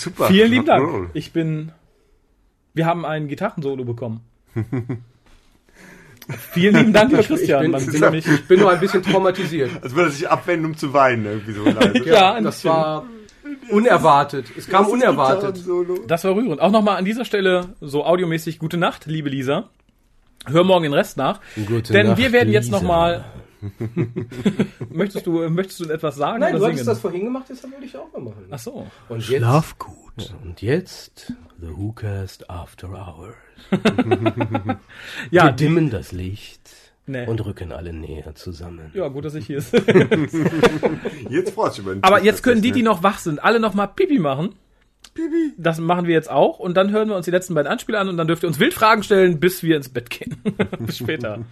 Super. 0.00 0.26
Vielen 0.28 0.50
lieben 0.50 0.66
Dank. 0.66 1.10
Ich 1.14 1.32
bin. 1.32 1.72
Wir 2.74 2.86
haben 2.86 3.04
ein 3.04 3.28
Gitarrensolo 3.28 3.84
bekommen. 3.84 4.20
Vielen 6.52 6.74
lieben 6.74 6.92
Dank, 6.92 7.10
lieber 7.10 7.22
Christian. 7.22 7.70
bin- 7.70 7.80
ich 7.80 8.00
bin- 8.00 8.10
mich. 8.10 8.26
Ich 8.26 8.48
bin 8.48 8.58
nur 8.60 8.70
ein 8.72 8.80
bisschen 8.80 9.02
traumatisiert. 9.02 9.70
Als 9.82 9.94
würde 9.94 10.08
er 10.08 10.12
sich 10.12 10.28
abwenden, 10.28 10.66
um 10.66 10.76
zu 10.76 10.92
weinen, 10.92 11.24
irgendwie 11.24 11.52
so 11.52 11.64
leise. 11.64 11.98
Ja, 12.04 12.40
das 12.40 12.56
bisschen. 12.56 12.70
war 12.70 13.04
unerwartet. 13.70 14.46
Es 14.56 14.68
kam 14.68 14.86
unerwartet. 14.86 15.56
Solo. 15.58 16.00
Das 16.08 16.24
war 16.24 16.34
rührend. 16.34 16.60
Auch 16.60 16.72
nochmal 16.72 16.96
an 16.96 17.04
dieser 17.04 17.24
Stelle 17.24 17.74
so 17.80 18.04
audiomäßig 18.04 18.58
gute 18.58 18.76
Nacht, 18.76 19.06
liebe 19.06 19.28
Lisa. 19.28 19.68
Hör 20.46 20.64
morgen 20.64 20.82
den 20.84 20.94
Rest 20.94 21.16
nach. 21.16 21.40
Gute 21.66 21.92
denn 21.92 22.08
Nacht, 22.08 22.18
wir 22.18 22.32
werden 22.32 22.52
jetzt 22.52 22.70
nochmal. 22.72 23.24
möchtest 24.90 25.26
du 25.26 25.48
möchtest 25.48 25.80
du 25.80 25.88
etwas 25.90 26.16
sagen 26.16 26.40
Nein, 26.40 26.54
oder 26.54 26.66
du 26.66 26.72
hattest 26.72 26.86
das 26.88 27.00
vorhin 27.00 27.24
gemacht, 27.24 27.46
deshalb 27.48 27.72
würde 27.74 27.86
ich 27.86 27.96
auch 27.96 28.12
mal 28.12 28.22
machen. 28.22 28.46
Ach 28.50 28.58
so. 28.58 28.86
Und 29.08 29.28
jetzt, 29.28 29.38
Schlaf 29.38 29.78
gut. 29.78 30.34
und 30.42 30.62
jetzt 30.62 31.32
The 31.60 31.68
WhoCast 31.76 32.50
After 32.50 32.88
Hours. 32.90 33.34
Ja, 35.30 35.46
Wir 35.46 35.52
dimmen 35.52 35.90
das 35.90 36.12
Licht 36.12 36.60
Nee. 37.08 37.24
und 37.26 37.44
rücken 37.44 37.70
alle 37.70 37.92
näher 37.92 38.34
zusammen. 38.34 38.90
ja, 38.92 39.06
gut, 39.06 39.24
dass 39.24 39.36
ich 39.36 39.46
hier 39.46 39.58
ist. 39.58 39.72
Jetzt 41.30 41.52
freust 41.54 41.78
du 41.78 41.82
dich 41.82 41.86
über 41.86 41.94
den 41.94 42.02
Aber 42.02 42.22
jetzt 42.24 42.42
können 42.42 42.62
die, 42.62 42.72
die 42.72 42.82
noch 42.82 43.04
wach 43.04 43.18
sind, 43.18 43.42
alle 43.44 43.60
noch 43.60 43.74
mal 43.74 43.86
Pipi 43.86 44.18
machen. 44.18 44.56
Pipi. 45.14 45.52
Das 45.56 45.78
machen 45.78 46.06
wir 46.08 46.14
jetzt 46.14 46.28
auch 46.28 46.58
und 46.58 46.76
dann 46.76 46.90
hören 46.90 47.08
wir 47.08 47.14
uns 47.16 47.24
die 47.24 47.30
letzten 47.30 47.54
beiden 47.54 47.70
Anspiele 47.70 47.98
an 48.00 48.08
und 48.08 48.16
dann 48.16 48.26
dürft 48.26 48.42
ihr 48.42 48.48
uns 48.48 48.58
wild 48.58 48.74
Fragen 48.74 49.04
stellen, 49.04 49.38
bis 49.38 49.62
wir 49.62 49.76
ins 49.76 49.88
Bett 49.88 50.10
gehen. 50.10 50.36
bis 50.80 50.98
später. 50.98 51.44